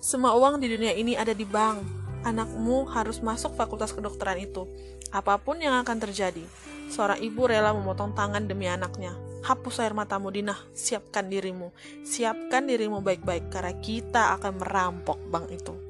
[0.10, 1.86] semua uang di dunia ini ada di bank.
[2.26, 4.66] Anakmu harus masuk fakultas kedokteran itu.
[5.14, 6.42] Apa pun yang akan terjadi,
[6.90, 10.60] seorang ibu rela memotong tangan demi anaknya Hapus air matamu, Dinah.
[10.76, 11.72] Siapkan dirimu.
[12.04, 15.89] Siapkan dirimu baik-baik, karena kita akan merampok bank itu.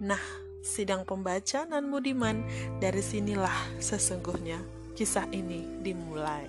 [0.00, 0.24] Nah,
[0.64, 2.40] sidang pembaca nan budiman,
[2.80, 4.56] dari sinilah sesungguhnya
[4.96, 6.48] kisah ini dimulai.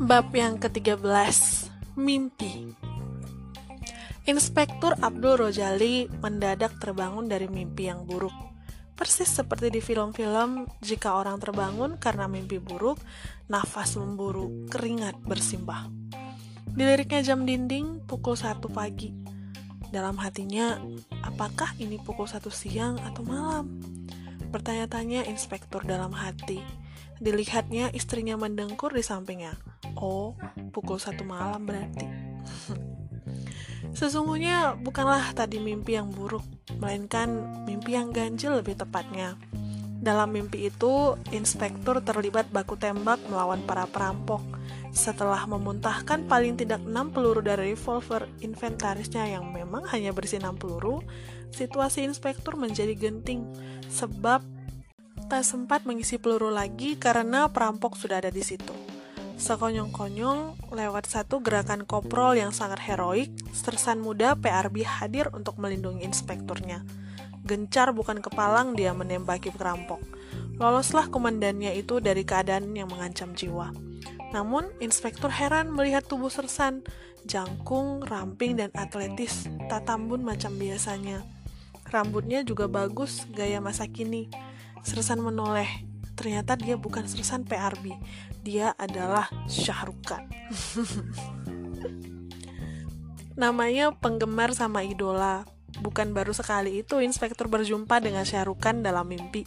[0.00, 1.36] Bab yang ke-13
[2.00, 2.72] Mimpi
[4.26, 8.49] Inspektur Abdul Rojali mendadak terbangun dari mimpi yang buruk.
[9.00, 13.00] Persis seperti di film-film, jika orang terbangun karena mimpi buruk,
[13.48, 15.88] nafas memburu, keringat bersimbah.
[16.68, 19.16] Diliriknya jam dinding pukul 1 pagi.
[19.88, 20.76] Dalam hatinya,
[21.24, 23.80] apakah ini pukul 1 siang atau malam?
[24.52, 26.60] Bertanya-tanya inspektur dalam hati.
[27.24, 29.56] Dilihatnya istrinya mendengkur di sampingnya.
[29.96, 30.36] Oh,
[30.76, 32.04] pukul satu malam berarti.
[33.90, 36.46] Sesungguhnya bukanlah tadi mimpi yang buruk,
[36.78, 39.34] melainkan mimpi yang ganjil lebih tepatnya.
[40.00, 44.40] Dalam mimpi itu, inspektur terlibat baku tembak melawan para perampok.
[44.96, 51.04] Setelah memuntahkan paling tidak 6 peluru dari revolver inventarisnya yang memang hanya berisi 6 peluru,
[51.52, 53.44] situasi inspektur menjadi genting
[53.92, 54.40] sebab
[55.28, 58.72] tak sempat mengisi peluru lagi karena perampok sudah ada di situ.
[59.40, 66.84] Sekonyong-konyong, lewat satu gerakan koprol yang sangat heroik, sersan muda PRB hadir untuk melindungi inspekturnya.
[67.48, 69.96] Gencar bukan kepalang dia menembaki perampok.
[70.60, 73.72] Loloslah komandannya itu dari keadaan yang mengancam jiwa.
[74.36, 76.84] Namun, inspektur heran melihat tubuh sersan,
[77.24, 81.24] jangkung, ramping, dan atletis, tak tambun macam biasanya.
[81.88, 84.28] Rambutnya juga bagus, gaya masa kini.
[84.84, 87.96] Sersan menoleh, ternyata dia bukan sersan PRB,
[88.40, 90.24] dia adalah Syahrukan.
[93.40, 95.44] Namanya penggemar sama idola.
[95.80, 99.46] Bukan baru sekali itu inspektur berjumpa dengan Syahrukan dalam mimpi.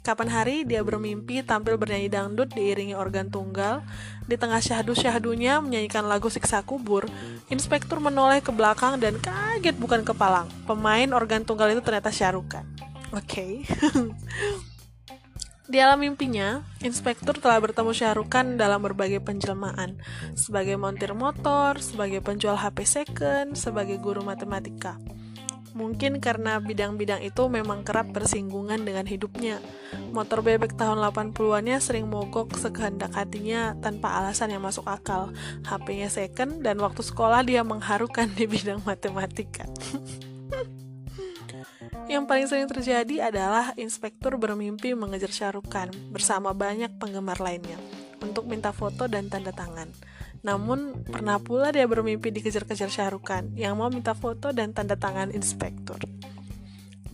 [0.00, 3.84] Kapan hari dia bermimpi tampil bernyanyi dangdut diiringi organ tunggal,
[4.24, 7.04] di tengah syahdu-syahdunya menyanyikan lagu siksa kubur,
[7.52, 10.48] inspektur menoleh ke belakang dan kaget bukan kepalang.
[10.64, 12.64] Pemain organ tunggal itu ternyata Syahrukan.
[13.12, 13.60] Oke.
[13.68, 14.62] Okay.
[15.70, 20.02] Di alam mimpinya, inspektur telah bertemu Syahrukan dalam berbagai penjelmaan,
[20.34, 24.98] sebagai montir motor, sebagai penjual HP second, sebagai guru matematika.
[25.70, 29.62] Mungkin karena bidang-bidang itu memang kerap bersinggungan dengan hidupnya.
[30.10, 35.30] Motor bebek tahun 80-annya sering mogok sekehendak hatinya tanpa alasan yang masuk akal.
[35.62, 39.70] HP-nya second dan waktu sekolah dia mengharukan di bidang matematika.
[42.10, 47.78] Yang paling sering terjadi adalah inspektur bermimpi mengejar Syarukan bersama banyak penggemar lainnya
[48.20, 49.90] untuk minta foto dan tanda tangan.
[50.40, 56.00] Namun, pernah pula dia bermimpi dikejar-kejar Syarukan yang mau minta foto dan tanda tangan inspektur.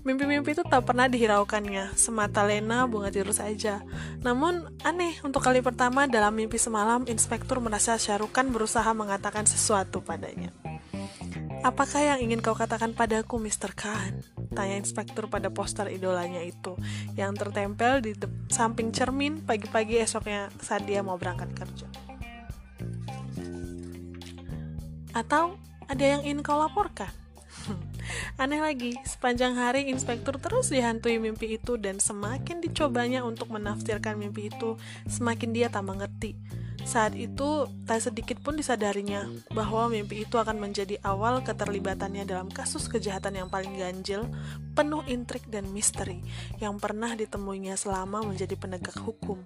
[0.07, 3.83] Mimpi-mimpi itu tak pernah dihiraukannya, semata lena bunga tiru saja.
[4.23, 10.55] Namun, aneh, untuk kali pertama dalam mimpi semalam, inspektur merasa Syarukan berusaha mengatakan sesuatu padanya.
[11.67, 13.75] Apakah yang ingin kau katakan padaku, Mr.
[13.75, 14.36] Khan?
[14.53, 16.77] Tanya inspektur pada poster idolanya itu,
[17.19, 18.13] yang tertempel di
[18.53, 21.89] samping cermin pagi-pagi esoknya saat dia mau berangkat kerja.
[25.17, 25.57] Atau
[25.89, 27.11] ada yang ingin kau laporkan?
[28.43, 34.53] Aneh lagi, sepanjang hari inspektur terus dihantui mimpi itu dan semakin dicobanya untuk menafsirkan mimpi
[34.53, 34.77] itu,
[35.09, 36.37] semakin dia tak mengerti
[36.87, 42.87] saat itu, tak sedikit pun disadarinya bahwa mimpi itu akan menjadi awal keterlibatannya dalam kasus
[42.87, 44.31] kejahatan yang paling ganjil,
[44.79, 46.23] penuh intrik dan misteri
[46.63, 49.43] yang pernah ditemuinya selama menjadi penegak hukum.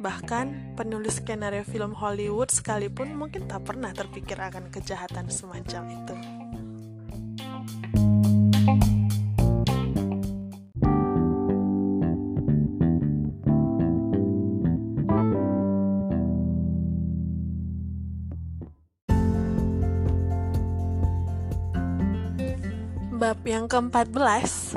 [0.00, 6.16] Bahkan, penulis skenario film Hollywood sekalipun mungkin tak pernah terpikir akan kejahatan semacam itu.
[23.38, 24.74] Bab yang ke-14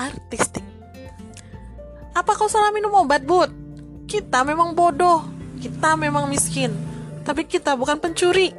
[0.00, 0.64] Artistik
[2.16, 3.52] Apa kau salah minum obat, Bud?
[4.08, 5.28] Kita memang bodoh
[5.60, 6.72] Kita memang miskin
[7.20, 8.56] Tapi kita bukan pencuri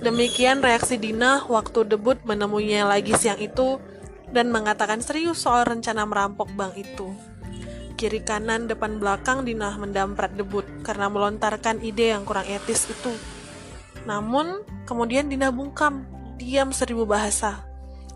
[0.00, 3.76] Demikian reaksi Dina waktu debut menemuinya lagi siang itu
[4.32, 7.10] dan mengatakan serius soal rencana merampok bank itu.
[7.98, 13.10] Kiri kanan depan belakang Dina mendamprat debut karena melontarkan ide yang kurang etis itu.
[14.06, 16.06] Namun, kemudian Dina bungkam,
[16.38, 17.67] diam seribu bahasa.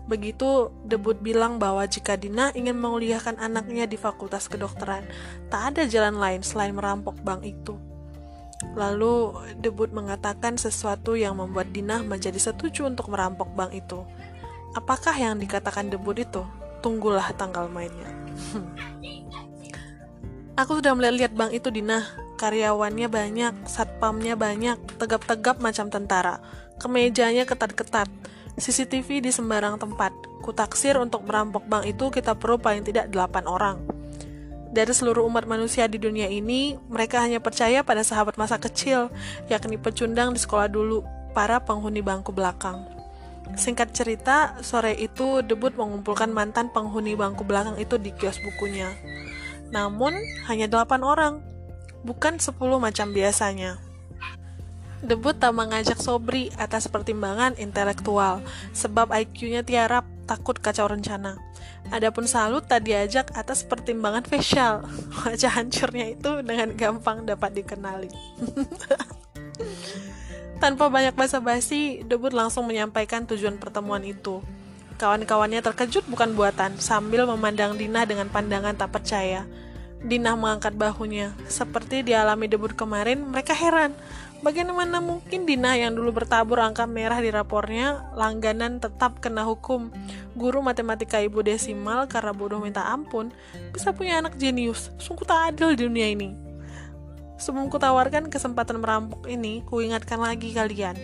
[0.03, 5.07] Begitu debut bilang bahwa jika Dina ingin menguliahkan anaknya di fakultas kedokteran,
[5.47, 7.79] tak ada jalan lain selain merampok bank itu.
[8.75, 14.03] Lalu debut mengatakan sesuatu yang membuat Dina menjadi setuju untuk merampok bank itu.
[14.75, 16.43] Apakah yang dikatakan debut itu?
[16.83, 18.11] Tunggulah tanggal mainnya.
[20.59, 22.03] Aku sudah melihat bank itu Dina.
[22.33, 26.43] Karyawannya banyak, satpamnya banyak, tegap-tegap macam tentara.
[26.81, 28.09] Kemejanya ketat-ketat
[28.57, 30.13] CCTV di sembarang tempat.
[30.43, 33.79] Kutaksir untuk merampok bank itu kita perlu paling tidak 8 orang.
[34.73, 39.13] Dari seluruh umat manusia di dunia ini, mereka hanya percaya pada sahabat masa kecil,
[39.45, 41.05] yakni pecundang di sekolah dulu,
[41.37, 42.81] para penghuni bangku belakang.
[43.53, 48.89] Singkat cerita, sore itu debut mengumpulkan mantan penghuni bangku belakang itu di kios bukunya.
[49.69, 50.17] Namun,
[50.49, 51.45] hanya 8 orang,
[52.01, 53.77] bukan 10 macam biasanya.
[55.03, 58.39] Debut tak mengajak Sobri atas pertimbangan intelektual,
[58.71, 61.35] sebab IQ-nya tiarap, takut kacau rencana.
[61.91, 64.87] Adapun Salut tak diajak atas pertimbangan facial.
[65.27, 68.07] Wajah hancurnya itu dengan gampang dapat dikenali.
[70.63, 74.39] Tanpa banyak basa-basi, Debut langsung menyampaikan tujuan pertemuan itu.
[74.95, 79.43] Kawan-kawannya terkejut bukan buatan, sambil memandang Dina dengan pandangan tak percaya.
[80.03, 81.31] Dina mengangkat bahunya.
[81.47, 83.95] Seperti dialami debut kemarin, mereka heran.
[84.43, 89.87] Bagaimana mungkin Dina yang dulu bertabur angka merah di rapornya langganan tetap kena hukum?
[90.35, 93.31] Guru matematika ibu desimal karena bodoh minta ampun
[93.71, 94.91] bisa punya anak jenius.
[94.99, 96.35] Sungguh tak adil di dunia ini.
[97.39, 100.99] Sebelum kutawarkan kesempatan merampok ini kuingatkan lagi kalian.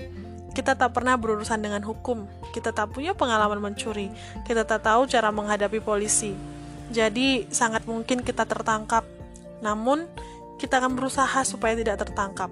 [0.52, 2.28] Kita tak pernah berurusan dengan hukum.
[2.52, 4.12] Kita tak punya pengalaman mencuri.
[4.44, 6.36] Kita tak tahu cara menghadapi polisi.
[6.92, 9.08] Jadi sangat mungkin kita tertangkap.
[9.64, 10.12] Namun
[10.60, 12.52] kita akan berusaha supaya tidak tertangkap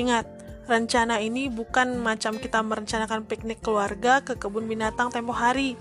[0.00, 0.24] Ingat,
[0.64, 5.76] rencana ini bukan macam kita merencanakan piknik keluarga ke kebun binatang tempo hari.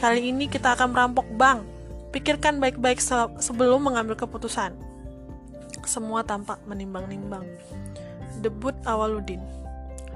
[0.00, 1.66] Kali ini kita akan merampok bank.
[2.10, 4.72] Pikirkan baik-baik se sebelum mengambil keputusan.
[5.84, 7.44] Semua tampak menimbang-nimbang.
[8.40, 9.42] Debut Awaludin.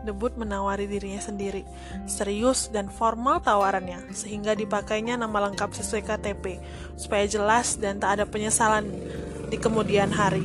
[0.04, 1.64] Debut menawari dirinya sendiri,
[2.04, 6.60] serius dan formal tawarannya, sehingga dipakainya nama lengkap sesuai KTP,
[7.00, 8.84] supaya jelas dan tak ada penyesalan
[9.48, 10.44] di kemudian hari.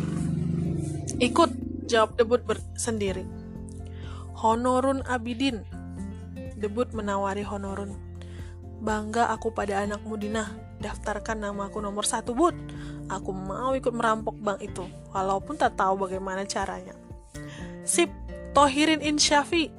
[1.20, 1.52] Ikut,
[1.90, 2.46] Jawab debut
[2.78, 3.26] sendiri.
[4.38, 5.66] Honorun Abidin.
[6.54, 7.98] Debut menawari honorun.
[8.78, 10.46] Bangga aku pada anakmu Dina.
[10.78, 12.54] Daftarkan nama aku nomor satu, Bud.
[13.10, 16.94] Aku mau ikut merampok bank itu, walaupun tak tahu bagaimana caranya.
[17.84, 18.14] Sip,
[18.54, 19.74] Tohirin Insyafi.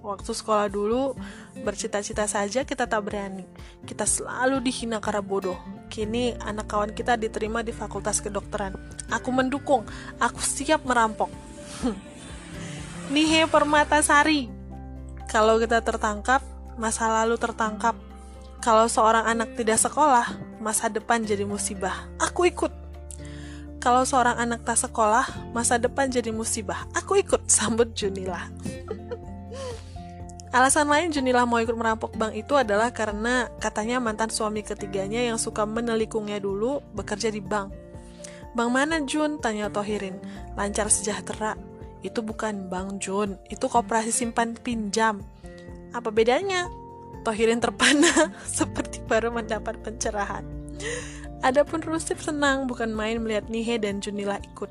[0.00, 1.12] Waktu sekolah dulu,
[1.60, 3.44] bercita-cita saja kita tak berani.
[3.84, 5.60] Kita selalu dihina karena bodoh.
[5.92, 8.80] Kini anak kawan kita diterima di fakultas kedokteran.
[9.12, 9.84] Aku mendukung,
[10.16, 11.49] aku siap merampok.
[13.14, 14.50] Nihe Permatasari.
[15.30, 16.42] Kalau kita tertangkap,
[16.74, 17.94] masa lalu tertangkap.
[18.60, 20.26] Kalau seorang anak tidak sekolah,
[20.60, 22.10] masa depan jadi musibah.
[22.20, 22.72] Aku ikut.
[23.80, 26.84] Kalau seorang anak tak sekolah, masa depan jadi musibah.
[26.92, 28.50] Aku ikut, sambut Junila.
[30.56, 35.38] Alasan lain Junila mau ikut merampok bank itu adalah karena katanya mantan suami ketiganya yang
[35.38, 37.70] suka menelikungnya dulu bekerja di bank.
[38.50, 39.38] Bang mana Jun?
[39.38, 40.18] Tanya Tohirin.
[40.58, 41.54] Lancar sejahtera.
[42.00, 45.20] Itu bukan Bang Jun, itu koperasi simpan pinjam.
[45.92, 46.70] Apa bedanya?
[47.20, 50.44] Tohirin terpana seperti baru mendapat pencerahan.
[51.40, 54.68] Adapun Rusif senang bukan main melihat Nihe dan Junila ikut.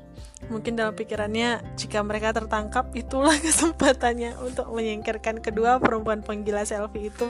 [0.54, 7.26] Mungkin dalam pikirannya, jika mereka tertangkap, itulah kesempatannya untuk menyingkirkan kedua perempuan penggila selfie itu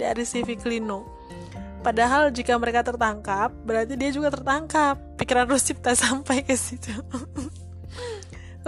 [0.00, 1.04] dari CV Klino.
[1.84, 4.98] Padahal jika mereka tertangkap, berarti dia juga tertangkap.
[5.20, 6.90] Pikiran Rusif tak sampai ke situ.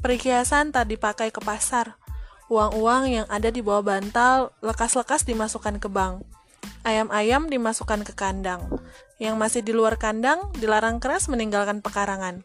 [0.00, 2.00] Perhiasan tak dipakai ke pasar.
[2.48, 6.31] Uang-uang yang ada di bawah bantal lekas-lekas dimasukkan ke bank.
[6.82, 8.66] Ayam-ayam dimasukkan ke kandang.
[9.22, 12.42] Yang masih di luar kandang dilarang keras meninggalkan pekarangan.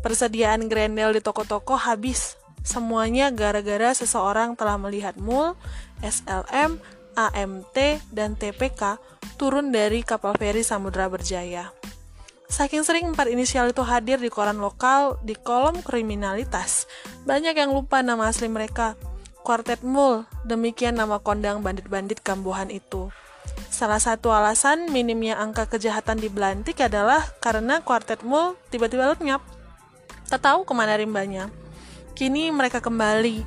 [0.00, 2.40] Persediaan grendel di toko-toko habis.
[2.66, 5.54] Semuanya gara-gara seseorang telah melihat MUL,
[6.02, 6.82] SLM,
[7.16, 7.76] AMT,
[8.12, 8.98] dan TPK
[9.40, 11.72] turun dari kapal feri Samudra Berjaya.
[12.46, 16.86] Saking sering empat inisial itu hadir di koran lokal di kolom kriminalitas,
[17.26, 18.94] banyak yang lupa nama asli mereka.
[19.42, 23.10] Quartet Mul, demikian nama kondang bandit-bandit kambuhan itu.
[23.68, 29.42] Salah satu alasan minimnya angka kejahatan di Belantik adalah karena Quartet Mul tiba-tiba lenyap.
[30.26, 31.52] Tak tahu ke mana rimbanya.
[32.16, 33.44] Kini mereka kembali,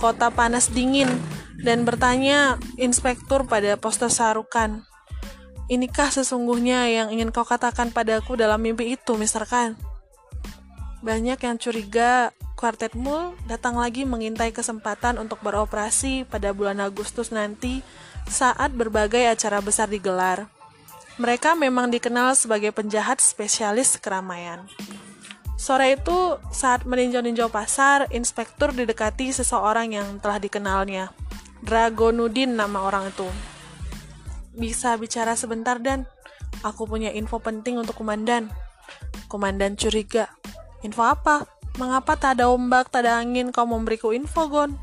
[0.00, 1.10] kota panas dingin,
[1.60, 4.84] dan bertanya inspektur pada poster sarukan.
[5.66, 9.44] Inikah sesungguhnya yang ingin kau katakan padaku dalam mimpi itu, Mr.
[9.44, 9.74] Khan?
[11.02, 17.84] Banyak yang curiga Quartet Mul datang lagi mengintai kesempatan untuk beroperasi pada bulan Agustus nanti
[18.26, 20.50] saat berbagai acara besar digelar.
[21.16, 24.68] Mereka memang dikenal sebagai penjahat spesialis keramaian.
[25.56, 31.10] Sore itu, saat meninjau-ninjau pasar, inspektur didekati seseorang yang telah dikenalnya.
[31.64, 33.24] Dragonudin nama orang itu
[34.56, 36.08] bisa bicara sebentar dan
[36.64, 38.48] aku punya info penting untuk komandan.
[39.28, 40.32] Komandan curiga.
[40.80, 41.44] Info apa?
[41.76, 44.80] Mengapa tak ada ombak, tak ada angin, kau memberiku info, Gon?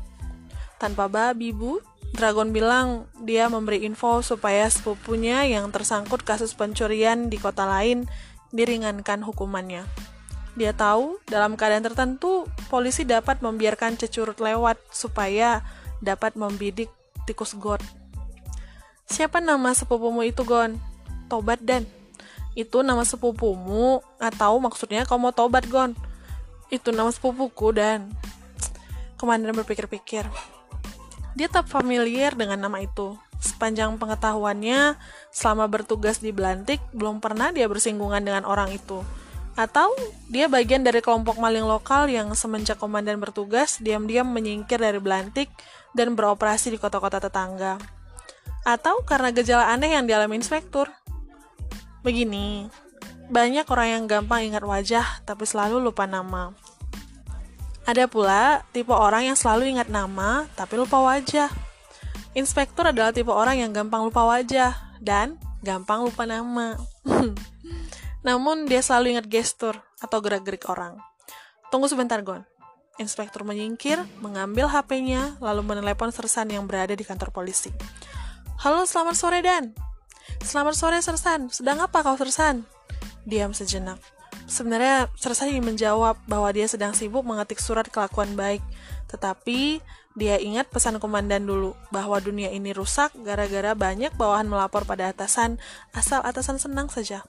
[0.78, 1.82] Tanpa babi, Bu.
[2.14, 8.06] Dragon bilang dia memberi info supaya sepupunya yang tersangkut kasus pencurian di kota lain
[8.54, 9.82] diringankan hukumannya.
[10.54, 15.66] Dia tahu dalam keadaan tertentu polisi dapat membiarkan cecurut lewat supaya
[15.98, 16.86] dapat membidik
[17.26, 17.82] tikus god.
[19.10, 20.78] Siapa nama sepupumu itu, Gon?
[21.26, 21.82] Tobat, Dan.
[22.54, 25.98] Itu nama sepupumu, atau maksudnya kau mau tobat, Gon?
[26.70, 28.14] Itu nama sepupuku, Dan.
[29.18, 30.53] Komandan berpikir-pikir.
[31.34, 33.18] Dia tak familiar dengan nama itu.
[33.42, 34.96] Sepanjang pengetahuannya,
[35.34, 39.04] selama bertugas di Belantik, belum pernah dia bersinggungan dengan orang itu.
[39.54, 39.92] Atau
[40.30, 45.50] dia bagian dari kelompok maling lokal yang semenjak komandan bertugas, diam-diam menyingkir dari Belantik
[45.94, 47.78] dan beroperasi di kota-kota tetangga
[48.64, 50.88] atau karena gejala aneh yang dialami inspektur.
[52.00, 52.66] Begini,
[53.28, 56.56] banyak orang yang gampang ingat wajah tapi selalu lupa nama.
[57.84, 61.52] Ada pula tipe orang yang selalu ingat nama tapi lupa wajah.
[62.32, 64.72] Inspektur adalah tipe orang yang gampang lupa wajah
[65.04, 66.80] dan gampang lupa nama.
[68.26, 70.96] Namun dia selalu ingat gestur atau gerak-gerik orang.
[71.68, 72.48] Tunggu sebentar, Gon.
[72.96, 77.68] Inspektur menyingkir, mengambil HP-nya, lalu menelepon sersan yang berada di kantor polisi.
[78.64, 79.76] Halo, selamat sore Dan.
[80.40, 81.52] Selamat sore Sersan.
[81.52, 82.64] Sedang apa kau Sersan?
[83.28, 84.00] Diam sejenak.
[84.44, 88.60] Sebenarnya Sersan ingin menjawab bahwa dia sedang sibuk mengetik surat kelakuan baik.
[89.08, 89.80] Tetapi
[90.14, 95.58] dia ingat pesan komandan dulu bahwa dunia ini rusak gara-gara banyak bawahan melapor pada atasan
[95.90, 97.26] asal atasan senang saja.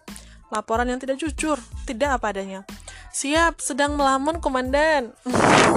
[0.53, 1.57] Laporan yang tidak jujur,
[1.89, 2.61] tidak apa adanya.
[3.09, 5.15] Siap, sedang melamun komandan.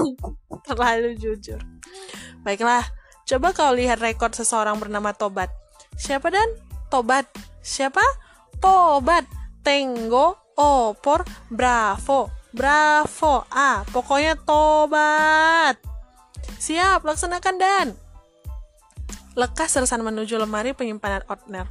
[0.68, 1.62] Terlalu jujur.
[2.44, 2.84] Baiklah,
[3.28, 5.52] Coba kau lihat rekor seseorang bernama Tobat.
[6.00, 6.48] Siapa dan?
[6.88, 7.28] Tobat.
[7.60, 8.00] Siapa?
[8.56, 9.28] Tobat.
[9.60, 12.34] Tenggo, opor, bravo.
[12.50, 13.46] Bravo.
[13.54, 15.78] Ah, pokoknya Tobat.
[16.58, 17.88] Siap, laksanakan dan.
[19.38, 21.70] Lekas sersan menuju lemari penyimpanan Otner.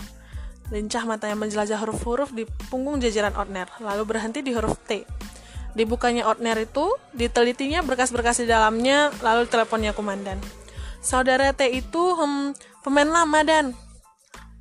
[0.71, 5.03] Lincah matanya menjelajah huruf-huruf di punggung jajaran Otner, lalu berhenti di huruf T.
[5.75, 10.39] Dibukanya Otner itu, ditelitinya berkas-berkas di dalamnya, lalu teleponnya komandan.
[11.03, 13.75] Saudara T itu hmm, pemain lama dan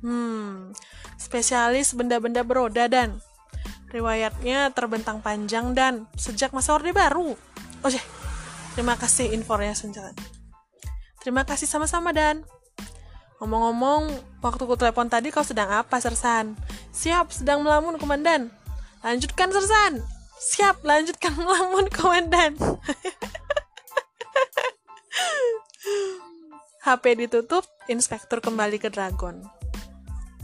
[0.03, 0.75] hmm,
[1.19, 3.19] spesialis benda-benda beroda dan
[3.91, 7.35] riwayatnya terbentang panjang dan sejak masa Orde Baru.
[7.85, 8.01] Oh ya,
[8.75, 10.11] terima kasih infonya senjata.
[11.23, 12.43] Terima kasih sama-sama dan
[13.37, 14.09] ngomong-ngomong,
[14.41, 16.57] waktu ku telepon tadi kau sedang apa, Sersan?
[16.89, 18.49] Siap, sedang melamun, Komandan.
[19.05, 20.01] Lanjutkan, Sersan.
[20.37, 22.57] Siap, lanjutkan melamun, Komandan.
[26.87, 29.43] HP ditutup, inspektur kembali ke Dragon.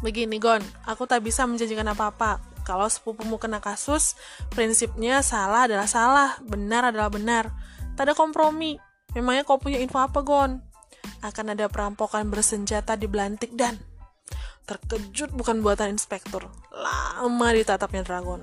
[0.03, 2.53] Begini, Gon, aku tak bisa menjanjikan apa-apa.
[2.64, 4.16] Kalau sepupumu kena kasus,
[4.51, 7.51] prinsipnya salah adalah salah, benar adalah benar.
[7.99, 8.80] Tak ada kompromi.
[9.14, 10.64] Memangnya kau punya info apa, Gon?
[11.22, 13.78] Akan ada perampokan bersenjata di Belantik dan
[14.64, 16.47] terkejut bukan buatan inspektur.
[16.72, 18.41] Lama ditatapnya Dragon.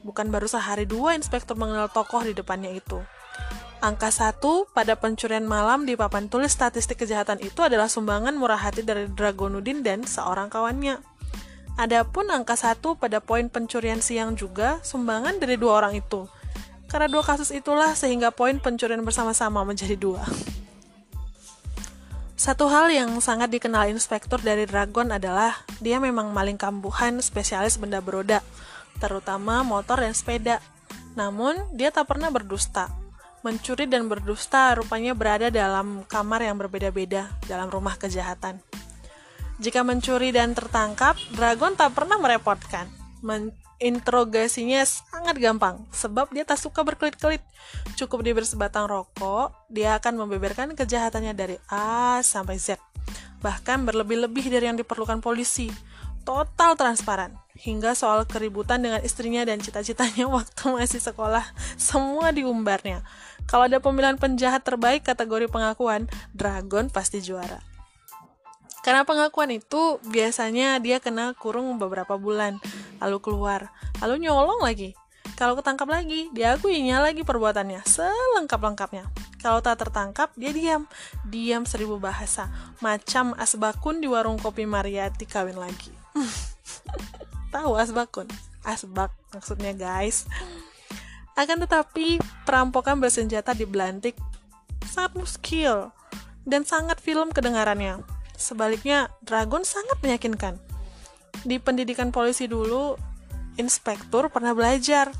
[0.00, 3.02] Bukan baru sehari dua inspektur mengenal tokoh di depannya itu.
[3.84, 8.80] Angka satu pada pencurian malam di papan tulis statistik kejahatan itu adalah sumbangan murah hati
[8.80, 10.96] dari Dragonudin dan seorang kawannya.
[11.76, 16.24] Adapun angka satu pada poin pencurian siang juga sumbangan dari dua orang itu.
[16.88, 20.24] Karena dua kasus itulah sehingga poin pencurian bersama-sama menjadi dua.
[22.36, 25.52] Satu hal yang sangat dikenal inspektur dari Dragon adalah
[25.84, 28.40] dia memang maling kambuhan spesialis benda beroda,
[28.96, 30.64] terutama motor dan sepeda.
[31.12, 32.88] Namun, dia tak pernah berdusta.
[33.44, 38.60] Mencuri dan berdusta rupanya berada dalam kamar yang berbeda-beda dalam rumah kejahatan.
[39.56, 42.92] Jika mencuri dan tertangkap, Dragon tak pernah merepotkan.
[43.24, 47.40] Menginterogasinya sangat gampang, sebab dia tak suka berkelit-kelit.
[47.96, 52.76] Cukup diberi sebatang rokok, dia akan membeberkan kejahatannya dari A sampai Z.
[53.40, 55.72] Bahkan berlebih-lebih dari yang diperlukan polisi.
[56.26, 61.46] Total transparan hingga soal keributan dengan istrinya dan cita-citanya waktu masih sekolah,
[61.80, 63.00] semua diumbarnya.
[63.48, 67.75] Kalau ada pemilihan penjahat terbaik kategori pengakuan, Dragon pasti juara.
[68.86, 72.62] Karena pengakuan itu biasanya dia kena kurung beberapa bulan,
[73.02, 74.94] lalu keluar, lalu nyolong lagi.
[75.34, 79.10] Kalau ketangkap lagi, diakuinya lagi perbuatannya, selengkap-lengkapnya.
[79.42, 80.86] Kalau tak tertangkap, dia diam.
[81.26, 82.46] Diam seribu bahasa.
[82.78, 85.90] Macam asbakun di warung kopi Mariati kawin lagi.
[87.54, 88.30] Tahu asbakun?
[88.62, 90.30] Asbak maksudnya guys.
[91.36, 94.16] Akan tetapi, perampokan bersenjata di Belantik
[94.88, 95.90] sangat muskil
[96.48, 98.15] dan sangat film kedengarannya.
[98.36, 100.60] Sebaliknya, Dragon sangat meyakinkan.
[101.42, 102.96] Di pendidikan polisi dulu,
[103.56, 105.10] inspektur pernah belajar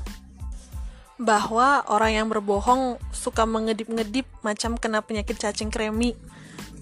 [1.17, 6.13] bahwa orang yang berbohong suka mengedip-ngedip macam kena penyakit cacing kremi.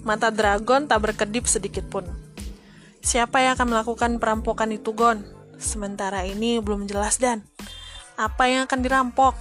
[0.03, 2.05] Mata Dragon tak berkedip sedikit pun.
[2.99, 5.23] Siapa yang akan melakukan perampokan itu, Gon?
[5.55, 7.47] Sementara ini belum jelas dan
[8.19, 9.33] apa yang akan dirampok.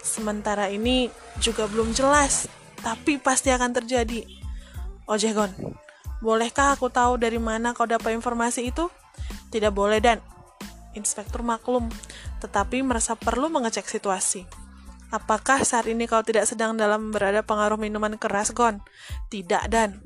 [0.00, 2.48] Sementara ini juga belum jelas,
[2.80, 4.24] tapi pasti akan terjadi.
[5.06, 5.52] Ojegon,
[6.22, 8.86] bolehkah aku tahu dari mana kau dapat informasi itu?
[9.50, 10.22] Tidak boleh dan
[10.92, 11.88] Inspektur maklum,
[12.44, 14.44] tetapi merasa perlu mengecek situasi.
[15.08, 18.80] Apakah saat ini kau tidak sedang dalam berada pengaruh minuman keras, Gon?
[19.32, 20.00] Tidak, Dan.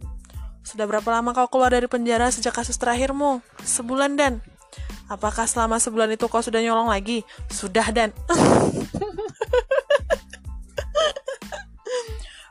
[0.62, 3.42] Sudah berapa lama kau keluar dari penjara sejak kasus terakhirmu?
[3.66, 4.42] Sebulan, Dan.
[5.06, 7.22] Apakah selama sebulan itu kau sudah nyolong lagi?
[7.46, 8.10] Sudah dan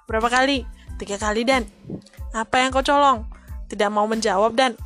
[0.07, 0.63] Berapa kali?
[0.95, 1.67] Tiga kali dan
[2.31, 3.27] Apa yang kau colong?
[3.69, 4.77] Tidak mau menjawab dan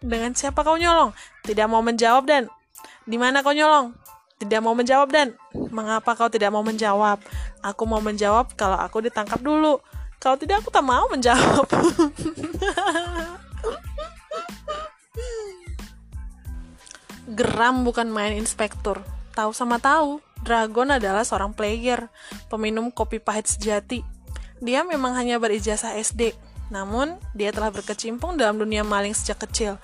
[0.00, 1.12] Dengan siapa kau nyolong?
[1.44, 2.48] Tidak mau menjawab dan
[3.08, 3.96] Di mana kau nyolong?
[4.36, 5.32] Tidak mau menjawab dan
[5.72, 7.20] Mengapa kau tidak mau menjawab?
[7.64, 9.80] Aku mau menjawab kalau aku ditangkap dulu
[10.20, 11.66] Kalau tidak aku tak mau menjawab
[17.26, 19.02] Geram bukan main inspektur.
[19.34, 22.06] Tahu sama tahu, Dragon adalah seorang player,
[22.46, 24.06] peminum kopi pahit sejati.
[24.62, 29.78] Dia memang hanya berijazah SD, namun dia telah berkecimpung dalam dunia maling sejak kecil.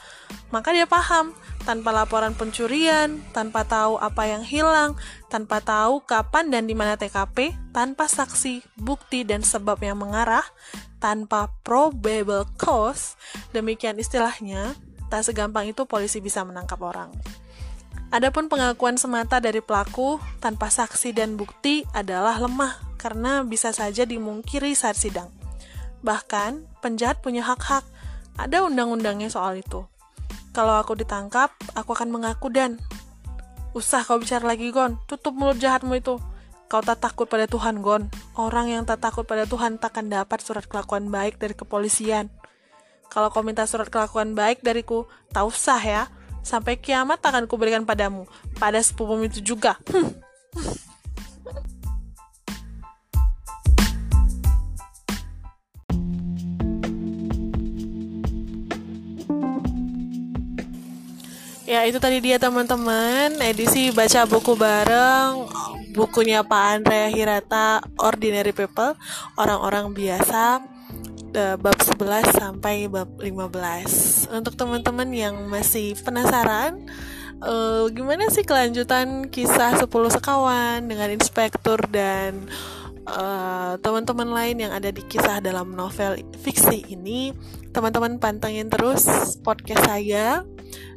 [0.50, 4.98] Maka dia paham, tanpa laporan pencurian, tanpa tahu apa yang hilang,
[5.30, 10.44] tanpa tahu kapan dan di mana TKP, tanpa saksi, bukti dan sebab yang mengarah,
[10.98, 13.14] tanpa probable cause,
[13.50, 14.74] demikian istilahnya,
[15.10, 17.10] tak segampang itu polisi bisa menangkap orang.
[18.12, 24.76] Adapun pengakuan semata dari pelaku tanpa saksi dan bukti adalah lemah karena bisa saja dimungkiri
[24.76, 25.41] saat sidang.
[26.02, 27.86] Bahkan, penjahat punya hak-hak.
[28.38, 29.86] Ada undang-undangnya soal itu.
[30.52, 32.76] Kalau aku ditangkap, aku akan mengaku dan
[33.72, 35.00] Usah kau bicara lagi, Gon.
[35.08, 36.20] Tutup mulut jahatmu itu.
[36.68, 38.12] Kau tak takut pada Tuhan, Gon.
[38.36, 42.28] Orang yang tak takut pada Tuhan takkan dapat surat kelakuan baik dari kepolisian.
[43.08, 46.02] Kalau kau minta surat kelakuan baik dariku, tak usah ya.
[46.44, 48.28] Sampai kiamat akan kuberikan padamu.
[48.60, 49.80] Pada sepupu itu juga.
[49.88, 50.12] Hmm.
[61.72, 65.48] Ya itu tadi dia teman-teman edisi baca buku bareng
[65.96, 68.92] bukunya Pak Andrea Hirata Ordinary People
[69.40, 70.60] orang-orang biasa
[71.32, 74.36] uh, bab 11 sampai bab 15.
[74.36, 76.76] Untuk teman-teman yang masih penasaran
[77.40, 82.52] uh, gimana sih kelanjutan kisah 10 sekawan dengan inspektur dan
[83.06, 87.32] uh, teman-teman lain yang ada di kisah dalam novel fiksi ini,
[87.70, 89.06] teman-teman pantengin terus
[89.42, 90.42] podcast saya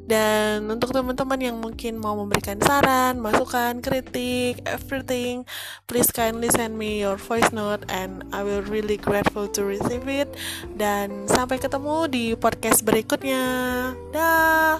[0.05, 5.41] dan untuk teman-teman yang mungkin mau memberikan saran, masukan, kritik, everything,
[5.89, 10.29] please kindly send me your voice note and I will really grateful to receive it.
[10.77, 13.43] Dan sampai ketemu di podcast berikutnya.
[14.13, 14.77] Dah.